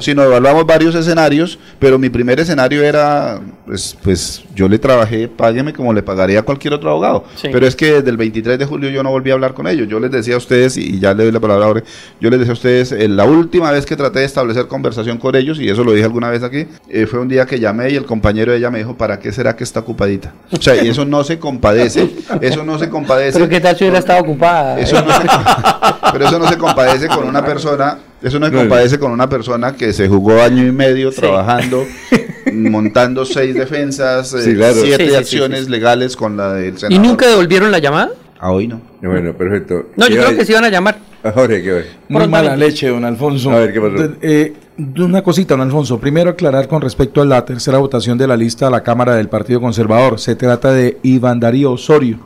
Si 0.00 0.14
no 0.14 0.22
evaluamos 0.22 0.64
varios 0.64 0.94
escenarios, 0.94 1.58
pero 1.80 1.98
mi 1.98 2.08
primer 2.08 2.38
escenario 2.38 2.84
era, 2.84 3.40
pues, 3.66 3.96
pues 4.00 4.44
yo 4.54 4.68
le 4.68 4.78
trabajé, 4.78 5.26
págueme 5.26 5.72
como 5.72 5.92
le 5.92 6.02
pagaría 6.02 6.40
a 6.40 6.42
cualquier 6.42 6.74
otro 6.74 6.90
abogado. 6.90 7.24
Pero 7.42 7.66
es 7.66 7.74
que 7.74 7.94
desde 7.94 8.10
el 8.10 8.16
23 8.16 8.58
de 8.58 8.64
julio 8.64 8.90
yo 8.90 9.02
no 9.02 9.10
volví 9.10 9.30
a 9.30 9.34
hablar 9.34 9.54
con 9.54 9.66
ellos. 9.66 9.88
Yo 9.88 9.98
les 9.98 10.10
decía 10.10 10.34
a 10.34 10.38
ustedes, 10.38 10.76
y 10.76 11.00
ya 11.00 11.14
le 11.14 11.24
doy 11.24 11.32
la 11.32 11.40
palabra 11.40 11.66
ahora, 11.66 11.82
yo 12.20 12.30
les 12.30 12.38
decía 12.38 12.52
a 12.52 12.54
ustedes, 12.54 12.92
eh, 12.92 13.08
la 13.08 13.24
última 13.24 13.72
vez 13.72 13.86
que 13.86 13.96
traté 13.96 14.20
de 14.20 14.26
establecer 14.26 14.68
conversación 14.68 15.18
con 15.18 15.34
ellos, 15.34 15.58
y 15.58 15.68
eso 15.68 15.82
lo 15.82 15.92
dije 15.92 16.04
alguna 16.04 16.30
vez 16.30 16.44
aquí, 16.44 16.66
eh, 16.88 17.06
fue 17.06 17.18
un 17.18 17.28
día 17.28 17.44
que 17.46 17.58
llamé 17.58 17.90
y 17.90 17.96
el 17.96 18.04
compañero 18.04 18.52
de 18.52 18.58
ella 18.58 18.70
me 18.70 18.78
dijo, 18.78 18.96
¿para 18.96 19.18
qué 19.18 19.32
será 19.32 19.56
que 19.56 19.64
está 19.64 19.80
ocupadita? 19.80 20.32
O 20.52 20.62
sea, 20.62 20.82
y 20.82 20.88
eso 20.88 21.04
no 21.04 21.24
se 21.24 21.40
compadece, 21.40 22.08
eso 22.40 22.64
no 22.64 22.78
se 22.78 22.88
compadece. 22.88 23.38
Pero 23.38 23.48
qué 23.48 23.60
tal 23.60 23.76
si 23.76 23.84
hubiera 23.84 23.98
estado 23.98 24.20
ocupada. 24.20 24.76
pero 26.12 26.26
eso 26.26 26.38
no 26.38 26.48
se 26.48 26.56
compadece 26.56 27.08
con 27.08 27.26
una 27.26 27.44
persona 27.44 27.98
eso 28.22 28.38
no 28.38 28.46
se 28.46 28.52
compadece 28.52 28.98
con 28.98 29.12
una 29.12 29.28
persona 29.28 29.74
que 29.74 29.92
se 29.92 30.08
jugó 30.08 30.42
año 30.42 30.66
y 30.66 30.72
medio 30.72 31.10
trabajando, 31.10 31.86
montando 32.52 33.24
seis 33.24 33.54
defensas, 33.54 34.34
eh, 34.34 34.72
siete 34.74 35.16
acciones 35.16 35.68
legales 35.68 36.16
con 36.16 36.36
la 36.36 36.52
del 36.52 36.78
senador. 36.78 36.92
¿Y 37.04 37.08
nunca 37.08 37.26
devolvieron 37.26 37.70
la 37.70 37.78
llamada? 37.78 38.10
A 38.38 38.50
hoy 38.52 38.68
no. 38.68 38.80
Bueno, 39.02 39.32
perfecto. 39.34 39.86
No, 39.96 40.08
yo 40.08 40.16
creo 40.16 40.36
que 40.36 40.44
se 40.44 40.52
iban 40.52 40.64
a 40.64 40.68
llamar. 40.68 40.98
Jorge, 41.34 41.62
¿qué 41.62 41.84
Muy 42.08 42.26
mala 42.28 42.56
leche, 42.56 42.88
don 42.88 43.04
Alfonso. 43.04 43.50
A 43.50 43.60
ver, 43.60 43.72
¿qué 43.72 43.80
pasó? 43.80 44.12
Eh, 44.22 44.54
una 44.98 45.22
cosita, 45.22 45.54
don 45.54 45.62
Alfonso. 45.62 45.98
Primero 45.98 46.30
aclarar 46.30 46.68
con 46.68 46.80
respecto 46.80 47.20
a 47.20 47.26
la 47.26 47.44
tercera 47.44 47.78
votación 47.78 48.16
de 48.16 48.26
la 48.26 48.36
lista 48.36 48.66
a 48.66 48.70
la 48.70 48.82
Cámara 48.82 49.14
del 49.14 49.28
Partido 49.28 49.60
Conservador. 49.60 50.18
Se 50.18 50.36
trata 50.36 50.72
de 50.72 50.98
Iván 51.02 51.40
Darío 51.40 51.72
Osorio 51.72 52.18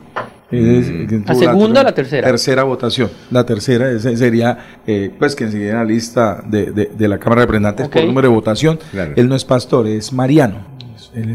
¿La 1.25 1.35
segunda 1.35 1.81
o 1.81 1.83
la 1.83 1.93
tercera? 1.93 2.27
Tercera 2.27 2.63
votación. 2.63 3.09
La 3.31 3.45
tercera 3.45 3.97
sería, 3.99 4.57
eh, 4.85 5.11
pues, 5.17 5.35
que 5.35 5.45
en 5.45 5.73
la 5.73 5.83
lista 5.83 6.43
de, 6.45 6.71
de, 6.71 7.07
la 7.07 7.17
Cámara 7.17 7.41
de 7.41 7.45
Representantes 7.47 7.89
por 7.89 8.03
número 8.05 8.29
de 8.29 8.35
votación. 8.35 8.79
Él 9.15 9.27
no 9.27 9.35
es 9.35 9.45
pastor, 9.45 9.87
es 9.87 10.11
mariano. 10.13 10.65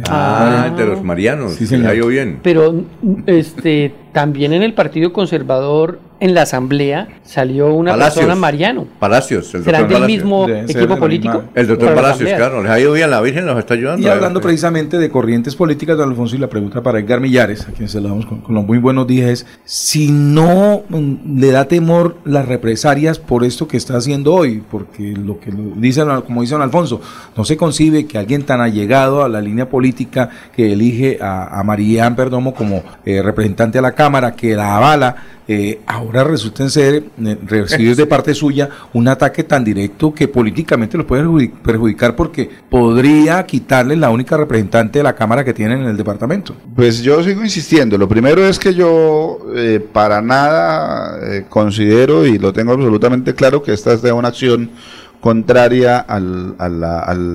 ah, 0.08 0.74
de 0.76 0.86
los 0.86 1.02
marianos. 1.02 1.54
Sí, 1.54 1.66
señor. 1.66 2.06
bien. 2.06 2.40
Pero, 2.42 2.84
este, 3.26 3.94
también 4.12 4.52
en 4.52 4.62
el 4.62 4.74
Partido 4.74 5.12
Conservador 5.12 5.98
en 6.20 6.34
la 6.34 6.42
asamblea 6.42 7.08
salió 7.24 7.74
una 7.74 7.96
persona 7.96 8.34
Mariano. 8.34 8.86
Palacios, 8.98 9.54
el 9.54 9.64
¿Serán 9.64 9.88
del 9.88 10.04
mismo 10.04 10.46
equipo 10.48 10.98
político? 10.98 11.44
El 11.54 11.66
doctor 11.66 11.94
Palacios, 11.94 12.30
claro, 12.34 12.62
les 12.62 12.70
ha 12.70 12.78
ido 12.78 12.92
bien, 12.92 13.10
la 13.10 13.20
Virgen 13.22 13.46
nos 13.46 13.58
está 13.58 13.74
ayudando. 13.74 14.06
Y 14.06 14.10
hablando 14.10 14.40
precisamente 14.40 14.98
de 14.98 15.10
corrientes 15.10 15.56
políticas, 15.56 15.96
don 15.96 16.10
Alfonso, 16.10 16.36
y 16.36 16.38
la 16.38 16.48
pregunta 16.48 16.82
para 16.82 16.98
Edgar 16.98 17.20
Millares, 17.20 17.66
a 17.66 17.72
quien 17.72 17.88
se 17.88 18.00
la 18.00 18.10
damos 18.10 18.26
con, 18.26 18.42
los 18.48 18.66
muy 18.66 18.78
buenos 18.78 19.06
días, 19.06 19.30
es 19.30 19.46
si 19.64 20.10
no 20.10 20.82
mm, 20.88 21.38
le 21.40 21.50
da 21.52 21.64
temor 21.64 22.16
las 22.24 22.46
represalias 22.46 23.18
por 23.18 23.42
esto 23.42 23.66
que 23.66 23.78
está 23.78 23.96
haciendo 23.96 24.34
hoy, 24.34 24.62
porque 24.70 25.14
lo 25.16 25.40
que 25.40 25.50
dicen, 25.76 26.06
como 26.26 26.42
dice 26.42 26.52
don 26.52 26.62
Alfonso, 26.62 27.00
no 27.34 27.44
se 27.44 27.56
concibe 27.56 28.06
que 28.06 28.18
alguien 28.18 28.44
tan 28.44 28.60
allegado 28.60 29.24
a 29.24 29.28
la 29.28 29.40
línea 29.40 29.70
política 29.70 30.28
que 30.54 30.74
elige 30.74 31.18
a, 31.20 31.58
a 31.58 31.64
María 31.64 32.14
Perdomo 32.14 32.52
como 32.54 32.82
eh, 33.06 33.22
representante 33.22 33.78
a 33.78 33.82
la 33.82 33.94
Cámara, 34.00 34.34
que 34.34 34.56
la 34.56 34.78
avala, 34.78 35.14
eh, 35.46 35.80
ahora 35.86 36.24
resulten 36.24 36.70
ser 36.70 37.04
eh, 37.22 37.38
recibidos 37.44 37.98
de 37.98 38.06
parte 38.14 38.32
suya 38.32 38.70
un 38.94 39.08
ataque 39.08 39.44
tan 39.44 39.62
directo 39.62 40.14
que 40.14 40.26
políticamente 40.26 40.96
lo 40.96 41.06
puede 41.06 41.22
perjudicar 41.62 42.16
porque 42.16 42.48
podría 42.70 43.44
quitarle 43.44 43.96
la 43.96 44.08
única 44.08 44.38
representante 44.38 45.00
de 45.00 45.02
la 45.02 45.14
Cámara 45.14 45.44
que 45.44 45.52
tienen 45.52 45.82
en 45.82 45.88
el 45.88 45.98
departamento. 45.98 46.56
Pues 46.74 47.02
yo 47.02 47.22
sigo 47.22 47.42
insistiendo. 47.42 47.98
Lo 47.98 48.08
primero 48.08 48.42
es 48.46 48.58
que 48.58 48.72
yo 48.72 49.38
eh, 49.54 49.86
para 49.92 50.22
nada 50.22 51.44
considero 51.50 52.24
y 52.24 52.38
lo 52.38 52.54
tengo 52.54 52.72
absolutamente 52.72 53.34
claro 53.34 53.62
que 53.62 53.74
esta 53.74 53.92
es 53.92 54.00
de 54.00 54.12
una 54.12 54.28
acción 54.28 54.70
contraria 55.20 55.98
al, 55.98 56.54
al, 56.58 56.82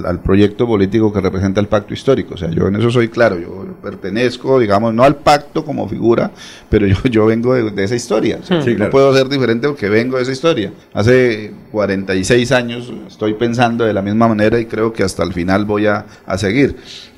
al, 0.05 0.19
proyecto 0.21 0.65
político 0.65 1.13
que 1.13 1.21
representa 1.21 1.61
el 1.61 1.67
pacto 1.67 1.93
histórico. 1.93 2.33
O 2.33 2.37
sea, 2.37 2.49
yo 2.49 2.67
en 2.67 2.75
eso 2.75 2.89
soy 2.89 3.09
claro, 3.09 3.37
yo 3.39 3.65
pertenezco, 3.81 4.59
digamos, 4.59 4.93
no 4.93 5.03
al 5.03 5.17
pacto 5.17 5.63
como 5.63 5.87
figura, 5.87 6.31
pero 6.69 6.87
yo, 6.87 6.97
yo 7.09 7.27
vengo 7.27 7.53
de, 7.53 7.83
esa 7.83 7.95
historia. 7.95 8.39
No 8.77 8.89
puedo 8.89 9.15
ser 9.15 9.29
diferente 9.29 9.67
porque 9.67 9.87
vengo 9.87 10.17
de 10.17 10.23
esa 10.23 10.31
historia. 10.31 10.71
Hace 10.93 11.53
46 11.71 12.51
años 12.51 12.91
estoy 13.07 13.35
pensando 13.35 13.85
de 13.85 13.93
la 13.93 14.01
misma 14.01 14.27
manera 14.27 14.59
y 14.59 14.65
creo 14.65 14.91
que 14.91 15.03
hasta 15.03 15.23
el 15.23 15.33
final 15.33 15.65
voy 15.65 15.85
a, 15.85 16.05
a 16.25 16.37
seguir 16.37 16.75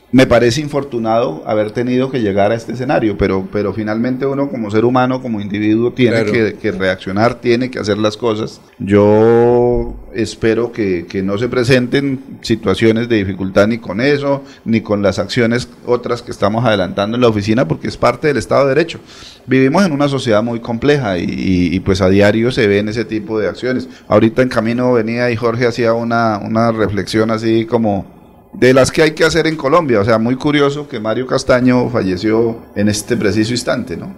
me 0.10 0.26
parece 0.26 0.62
infortunado 0.62 1.44
haber 1.46 1.72
tenido 1.72 2.10
que 2.10 2.22
llegar 2.22 2.52
a 2.52 2.56
este 2.56 2.72
escenario, 2.72 3.18
pero, 3.18 3.48
pero 3.52 3.74
finalmente 3.74 4.26
uno 4.26 4.50
como 4.50 4.72
ser 4.72 4.86
humano, 4.86 5.22
como 5.22 5.42
individuo, 5.42 5.92
tiene 5.92 6.24
que, 6.24 6.72
reaccionar, 6.72 7.36
tiene 7.36 7.70
que 7.70 7.80
hacer 7.80 7.98
las 7.98 8.16
cosas. 8.16 8.62
Yo 8.80 9.96
espero 10.14 10.72
que, 10.72 11.06
que, 11.08 11.24
no 11.24 11.38
se 11.38 11.50
presenten 11.50 12.40
situaciones 12.42 13.10
de 13.10 13.18
dificultad 13.18 13.68
ni 13.68 13.80
con 13.80 14.00
eso, 14.00 14.44
ni 14.64 14.80
con 14.80 15.02
las 15.02 15.20
acciones 15.20 15.68
otras 15.86 16.22
que 16.22 16.32
estamos 16.32 16.64
adelantando 16.64 17.18
en 17.18 17.22
la 17.22 17.28
oficina, 17.28 17.68
porque 17.68 17.90
es 17.90 17.98
parte 17.98 18.28
del 18.28 18.38
Estado 18.38 18.66
de 18.66 18.76
Derecho. 18.76 19.00
Vivimos 19.46 19.86
en 19.86 19.92
una 19.92 20.08
sociedad 20.08 20.42
muy 20.42 20.62
compleja 20.62 21.18
y, 21.18 21.26
y, 21.28 21.80
pues 21.82 22.00
a 22.00 22.08
diario 22.08 22.52
se 22.52 22.68
ven 22.68 22.88
ese 22.88 23.04
tipo 23.04 23.40
de 23.40 23.50
acciones. 23.50 23.90
Ahorita 24.08 24.42
en 24.42 24.50
camino 24.50 24.94
venía 24.94 25.30
y 25.32 25.36
Jorge 25.36 25.68
hacía 25.68 25.92
una, 25.94 26.38
una 26.38 26.72
reflexión 26.72 27.30
así 27.30 27.66
como 27.66 28.17
de 28.54 28.74
las 28.74 28.92
que 28.92 29.02
hay 29.02 29.12
que 29.12 29.24
hacer 29.24 29.48
en 29.48 29.56
Colombia. 29.56 30.00
O 30.00 30.06
sea, 30.06 30.18
muy 30.18 30.36
curioso 30.36 30.88
que 30.88 31.00
Mario 31.00 31.28
Castaño 31.28 31.90
falleció 31.90 32.60
en 32.76 32.90
este 32.90 33.18
preciso 33.18 33.52
instante, 33.52 33.98
¿no? 33.98 34.16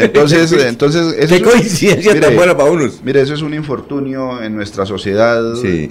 Entonces, 0.00 0.52
entonces 0.66 1.14
eso 1.18 1.34
Qué 1.34 1.42
coincidencia 1.42 2.20
tan 2.20 2.36
buena 2.36 2.56
para 2.56 2.70
unos. 2.70 3.02
Mire, 3.02 3.20
eso 3.20 3.34
es 3.34 3.42
un 3.42 3.54
infortunio 3.54 4.42
en 4.42 4.54
nuestra 4.54 4.86
sociedad. 4.86 5.42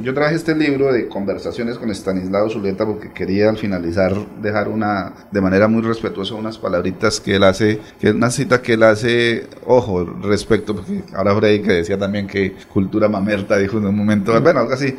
Yo 0.02 0.14
traje 0.14 0.36
este 0.36 0.56
libro 0.56 0.92
de 0.92 1.08
conversaciones 1.08 1.78
con 1.78 1.90
Estanislao 1.90 2.50
Zuleta 2.50 2.86
porque 2.86 3.12
quería 3.12 3.50
al 3.50 3.58
finalizar 3.58 4.14
dejar 4.42 4.68
una, 4.68 5.14
de 5.32 5.42
manera 5.42 5.68
muy 5.68 5.82
respetuosa, 5.82 6.36
unas 6.36 6.58
palabritas 6.58 7.20
que 7.20 7.36
él 7.36 7.44
hace, 7.44 7.80
que 8.00 8.10
es 8.10 8.14
una 8.14 8.30
cita 8.30 8.62
que 8.62 8.74
él 8.74 8.84
hace, 8.84 9.48
ojo, 9.66 10.04
respecto, 10.22 10.76
porque 10.76 11.04
ahora 11.14 11.36
Freddy 11.36 11.62
que 11.62 11.74
decía 11.74 11.98
también 11.98 12.28
que 12.28 12.54
cultura 12.72 13.08
mamerta, 13.08 13.58
dijo 13.58 13.78
en 13.78 13.86
un 13.86 13.96
momento, 13.96 14.40
bueno, 14.42 14.62
algo 14.62 14.74
así. 14.74 14.96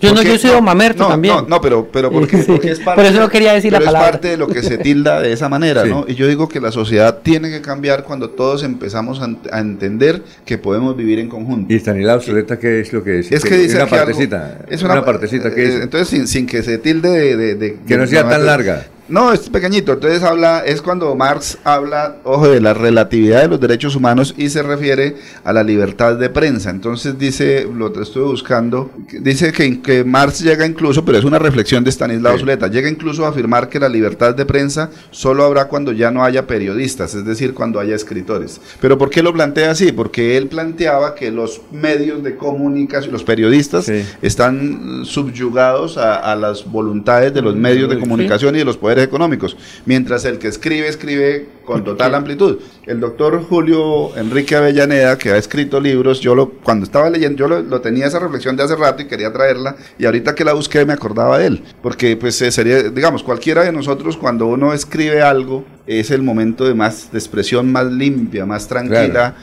Yo 0.00 0.12
no, 0.12 0.22
yo 0.22 0.38
soy 0.38 0.60
mamerto 0.60 1.06
también. 1.06 1.34
No, 1.36 1.42
no, 1.42 1.60
pero, 1.60 1.88
pero 1.90 2.10
porque, 2.10 2.36
es 2.36 2.46
parte, 2.80 3.02
Por 3.02 3.04
eso 3.04 3.20
no 3.20 3.28
quería 3.28 3.54
decir 3.54 3.72
la 3.72 3.78
palabra. 3.78 4.00
es 4.00 4.12
parte 4.12 4.28
de 4.28 4.36
lo 4.36 4.46
que 4.46 4.62
se 4.62 4.78
tilda 4.78 5.20
de 5.20 5.32
esa 5.32 5.48
manera, 5.48 5.84
¿no? 5.84 6.04
Y 6.06 6.14
yo 6.14 6.26
digo 6.26 6.48
que 6.48 6.60
la 6.60 6.70
sociedad 6.70 7.20
tiene 7.22 7.50
que 7.50 7.62
cambiar 7.62 8.04
cuando 8.04 8.30
todos 8.46 8.62
empezamos 8.62 9.20
a, 9.20 9.58
entender 9.58 10.22
que 10.44 10.56
podemos 10.56 10.96
vivir 10.96 11.18
en 11.18 11.28
conjunto. 11.28 11.72
¿Y 11.72 11.78
Stanislao 11.78 12.20
Zuleta 12.20 12.60
qué 12.60 12.78
es 12.78 12.92
lo 12.92 13.02
que 13.02 13.10
decía? 13.10 13.36
Es 13.36 13.44
que 13.44 13.56
dice 13.56 13.74
una 13.74 13.88
partecita. 13.88 14.60
es 14.70 14.84
una, 14.84 15.04
partecita 15.04 15.52
que 15.52 15.66
eh, 15.66 15.82
Entonces, 15.82 16.06
sin, 16.06 16.28
sin, 16.28 16.46
que 16.46 16.62
se 16.62 16.78
tilde 16.78 17.36
de... 17.36 17.78
que 17.84 17.96
no 17.96 18.06
sea 18.06 18.28
tan 18.28 18.46
larga. 18.46 18.86
No, 19.08 19.32
es 19.32 19.48
pequeñito. 19.48 19.92
Entonces 19.92 20.22
habla, 20.22 20.64
es 20.66 20.82
cuando 20.82 21.14
Marx 21.14 21.58
habla, 21.62 22.16
ojo, 22.24 22.48
de 22.48 22.60
la 22.60 22.74
relatividad 22.74 23.42
de 23.42 23.48
los 23.48 23.60
derechos 23.60 23.94
humanos 23.94 24.34
y 24.36 24.48
se 24.48 24.62
refiere 24.62 25.16
a 25.44 25.52
la 25.52 25.62
libertad 25.62 26.16
de 26.16 26.28
prensa. 26.28 26.70
Entonces 26.70 27.16
dice, 27.16 27.68
lo 27.72 27.92
que 27.92 28.02
estuve 28.02 28.24
buscando, 28.24 28.90
dice 29.20 29.52
que, 29.52 29.80
que, 29.80 30.02
Marx 30.02 30.40
llega 30.40 30.66
incluso, 30.66 31.04
pero 31.04 31.18
es 31.18 31.24
una 31.24 31.38
reflexión 31.38 31.84
de 31.84 31.90
Stanislao 31.90 32.38
Zuleta, 32.38 32.66
llega 32.66 32.88
incluso 32.88 33.24
a 33.24 33.28
afirmar 33.28 33.68
que 33.68 33.78
la 33.78 33.88
libertad 33.88 34.34
de 34.34 34.44
prensa 34.44 34.90
solo 35.10 35.44
habrá 35.44 35.68
cuando 35.68 35.92
ya 35.92 36.10
no 36.10 36.24
haya 36.24 36.46
periodistas, 36.46 37.14
es 37.14 37.24
decir, 37.24 37.54
cuando 37.54 37.78
haya 37.78 37.94
escritores. 37.94 38.60
Pero 38.80 38.98
¿por 38.98 39.10
qué 39.10 39.22
lo 39.22 39.32
plantea 39.32 39.70
así? 39.70 39.92
Porque 39.92 40.36
él 40.36 40.48
planteaba 40.48 41.14
que 41.14 41.30
los 41.30 41.60
medios 41.70 42.24
de 42.24 42.36
comunicación, 42.36 43.12
los 43.12 43.24
periodistas, 43.24 43.88
están 44.20 45.04
subyugados 45.04 45.96
a, 45.96 46.16
a, 46.16 46.34
las 46.34 46.64
voluntades 46.64 47.32
de 47.32 47.42
los 47.42 47.54
medios 47.54 47.88
de 47.88 47.98
comunicación 47.98 48.54
y 48.56 48.58
de 48.58 48.64
los 48.64 48.76
poderes 48.76 48.95
económicos, 49.04 49.56
mientras 49.84 50.24
el 50.24 50.38
que 50.38 50.48
escribe, 50.48 50.88
escribe 50.88 51.46
con 51.66 51.84
total 51.84 52.14
amplitud. 52.14 52.58
El 52.86 53.00
doctor 53.00 53.42
Julio 53.42 54.16
Enrique 54.16 54.56
Avellaneda, 54.56 55.18
que 55.18 55.30
ha 55.30 55.36
escrito 55.36 55.80
libros, 55.80 56.20
yo 56.20 56.34
lo, 56.34 56.50
cuando 56.50 56.84
estaba 56.84 57.10
leyendo, 57.10 57.36
yo 57.36 57.48
lo, 57.48 57.80
tenía 57.82 58.06
esa 58.06 58.18
reflexión 58.18 58.56
de 58.56 58.62
hace 58.62 58.76
rato 58.76 59.02
y 59.02 59.06
quería 59.06 59.30
traerla, 59.32 59.76
y 59.98 60.06
ahorita 60.06 60.34
que 60.34 60.44
la 60.44 60.54
busqué 60.54 60.86
me 60.86 60.94
acordaba 60.94 61.38
de 61.38 61.48
él, 61.48 61.64
porque 61.82 62.16
pues 62.16 62.40
eh, 62.40 62.50
sería, 62.50 62.84
digamos, 62.84 63.22
cualquiera 63.22 63.64
de 63.64 63.72
nosotros 63.72 64.16
cuando 64.16 64.46
uno 64.46 64.72
escribe 64.72 65.20
algo, 65.20 65.64
es 65.86 66.10
el 66.10 66.22
momento 66.22 66.64
de 66.64 66.74
más 66.74 67.12
de 67.12 67.18
expresión 67.18 67.70
más 67.70 67.86
limpia, 67.86 68.44
más 68.44 68.66
tranquila 68.66 69.36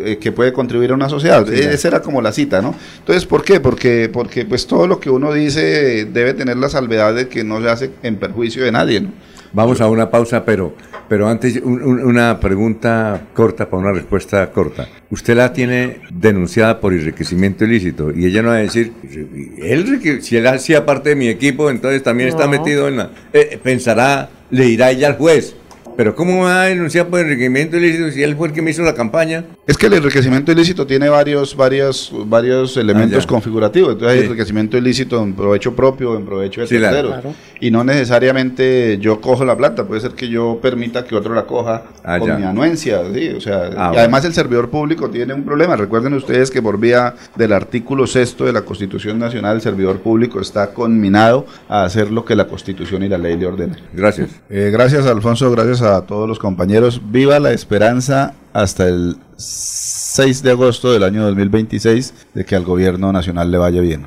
eh, 0.00 0.18
que 0.20 0.32
puede 0.32 0.52
contribuir 0.52 0.92
a 0.92 0.94
una 0.94 1.08
sociedad. 1.08 1.48
Esa 1.52 1.88
era 1.88 2.02
como 2.02 2.22
la 2.22 2.32
cita, 2.32 2.62
¿no? 2.62 2.74
Entonces, 2.98 3.26
¿por 3.26 3.42
qué? 3.42 3.58
Porque 3.58 4.08
porque 4.12 4.44
pues 4.44 4.66
todo 4.66 4.86
lo 4.86 5.00
que 5.00 5.10
uno 5.10 5.32
dice 5.32 6.04
debe 6.04 6.34
tener 6.34 6.56
la 6.56 6.68
salvedad 6.68 7.14
de 7.14 7.28
que 7.28 7.42
no 7.42 7.60
se 7.60 7.68
hace 7.68 7.90
en 8.02 8.16
perjuicio 8.16 8.64
de 8.64 8.72
nadie, 8.72 9.00
¿no? 9.00 9.10
Vamos 9.56 9.80
a 9.80 9.88
una 9.88 10.10
pausa, 10.10 10.44
pero 10.44 10.74
pero 11.08 11.28
antes 11.28 11.62
una 11.64 12.38
pregunta 12.38 13.28
corta 13.32 13.70
para 13.70 13.82
una 13.84 13.92
respuesta 13.92 14.50
corta. 14.50 14.86
Usted 15.08 15.34
la 15.34 15.50
tiene 15.50 16.00
denunciada 16.10 16.78
por 16.78 16.92
enriquecimiento 16.92 17.64
ilícito 17.64 18.12
y 18.14 18.26
ella 18.26 18.42
no 18.42 18.48
va 18.48 18.56
a 18.56 18.58
decir, 18.58 18.92
él, 19.56 20.20
si 20.20 20.36
él 20.36 20.46
hacía 20.46 20.84
parte 20.84 21.08
de 21.08 21.16
mi 21.16 21.28
equipo, 21.28 21.70
entonces 21.70 22.02
también 22.02 22.28
está 22.28 22.46
metido 22.46 22.86
en 22.88 22.98
la... 22.98 23.10
Eh, 23.32 23.58
pensará 23.62 24.28
le 24.50 24.66
irá 24.66 24.90
ella 24.90 25.06
al 25.08 25.16
juez. 25.16 25.56
Pero 25.96 26.14
¿cómo 26.14 26.42
va 26.42 26.64
a 26.64 26.66
denunciar 26.66 27.06
por 27.06 27.20
enriquecimiento 27.20 27.78
ilícito 27.78 28.10
si 28.10 28.22
él 28.22 28.36
fue 28.36 28.48
el 28.48 28.52
que 28.52 28.60
me 28.60 28.72
hizo 28.72 28.82
la 28.82 28.92
campaña? 28.92 29.44
Es 29.66 29.76
que 29.76 29.86
el 29.86 29.94
enriquecimiento 29.94 30.52
ilícito 30.52 30.86
tiene 30.86 31.08
varios, 31.08 31.56
varios, 31.56 32.12
varios 32.26 32.76
elementos 32.76 33.24
ah, 33.24 33.26
configurativos. 33.26 33.94
Entonces 33.94 34.16
hay 34.16 34.24
enriquecimiento 34.24 34.78
ilícito 34.78 35.20
en 35.20 35.34
provecho 35.34 35.74
propio, 35.74 36.16
en 36.16 36.24
provecho 36.24 36.60
de 36.60 36.68
terceros. 36.68 37.16
Y 37.58 37.72
no 37.72 37.82
necesariamente 37.82 38.96
yo 39.00 39.20
cojo 39.20 39.44
la 39.44 39.56
plata, 39.56 39.84
puede 39.84 40.02
ser 40.02 40.12
que 40.12 40.28
yo 40.28 40.60
permita 40.62 41.04
que 41.04 41.16
otro 41.16 41.34
la 41.34 41.46
coja 41.46 41.82
ah, 42.04 42.20
con 42.20 42.36
mi 42.38 42.44
anuencia. 42.44 43.00
O 43.36 43.40
sea, 43.40 43.70
ah, 43.76 43.90
y 43.92 43.98
además 43.98 44.24
el 44.24 44.34
servidor 44.34 44.70
público 44.70 45.10
tiene 45.10 45.34
un 45.34 45.42
problema. 45.42 45.74
Recuerden 45.74 46.14
ustedes 46.14 46.52
que 46.52 46.62
por 46.62 46.78
vía 46.78 47.14
del 47.34 47.52
artículo 47.52 48.06
sexto 48.06 48.44
de 48.44 48.52
la 48.52 48.62
Constitución 48.62 49.18
Nacional, 49.18 49.56
el 49.56 49.62
servidor 49.62 49.98
público 49.98 50.40
está 50.40 50.72
conminado 50.72 51.44
a 51.68 51.82
hacer 51.82 52.12
lo 52.12 52.24
que 52.24 52.36
la 52.36 52.46
Constitución 52.46 53.02
y 53.02 53.08
la 53.08 53.18
ley 53.18 53.36
le 53.36 53.46
ordenen. 53.46 53.78
Gracias. 53.92 54.30
Eh, 54.48 54.70
gracias, 54.72 55.06
Alfonso. 55.06 55.50
Gracias 55.50 55.82
a 55.82 56.02
todos 56.02 56.28
los 56.28 56.38
compañeros. 56.38 57.02
Viva 57.10 57.40
la 57.40 57.50
esperanza 57.50 58.34
hasta 58.56 58.88
el 58.88 59.18
6 59.36 60.42
de 60.42 60.50
agosto 60.50 60.90
del 60.90 61.02
año 61.02 61.22
2026 61.24 62.14
de 62.32 62.44
que 62.46 62.56
al 62.56 62.64
gobierno 62.64 63.12
nacional 63.12 63.50
le 63.50 63.58
vaya 63.58 63.82
bien. 63.82 64.06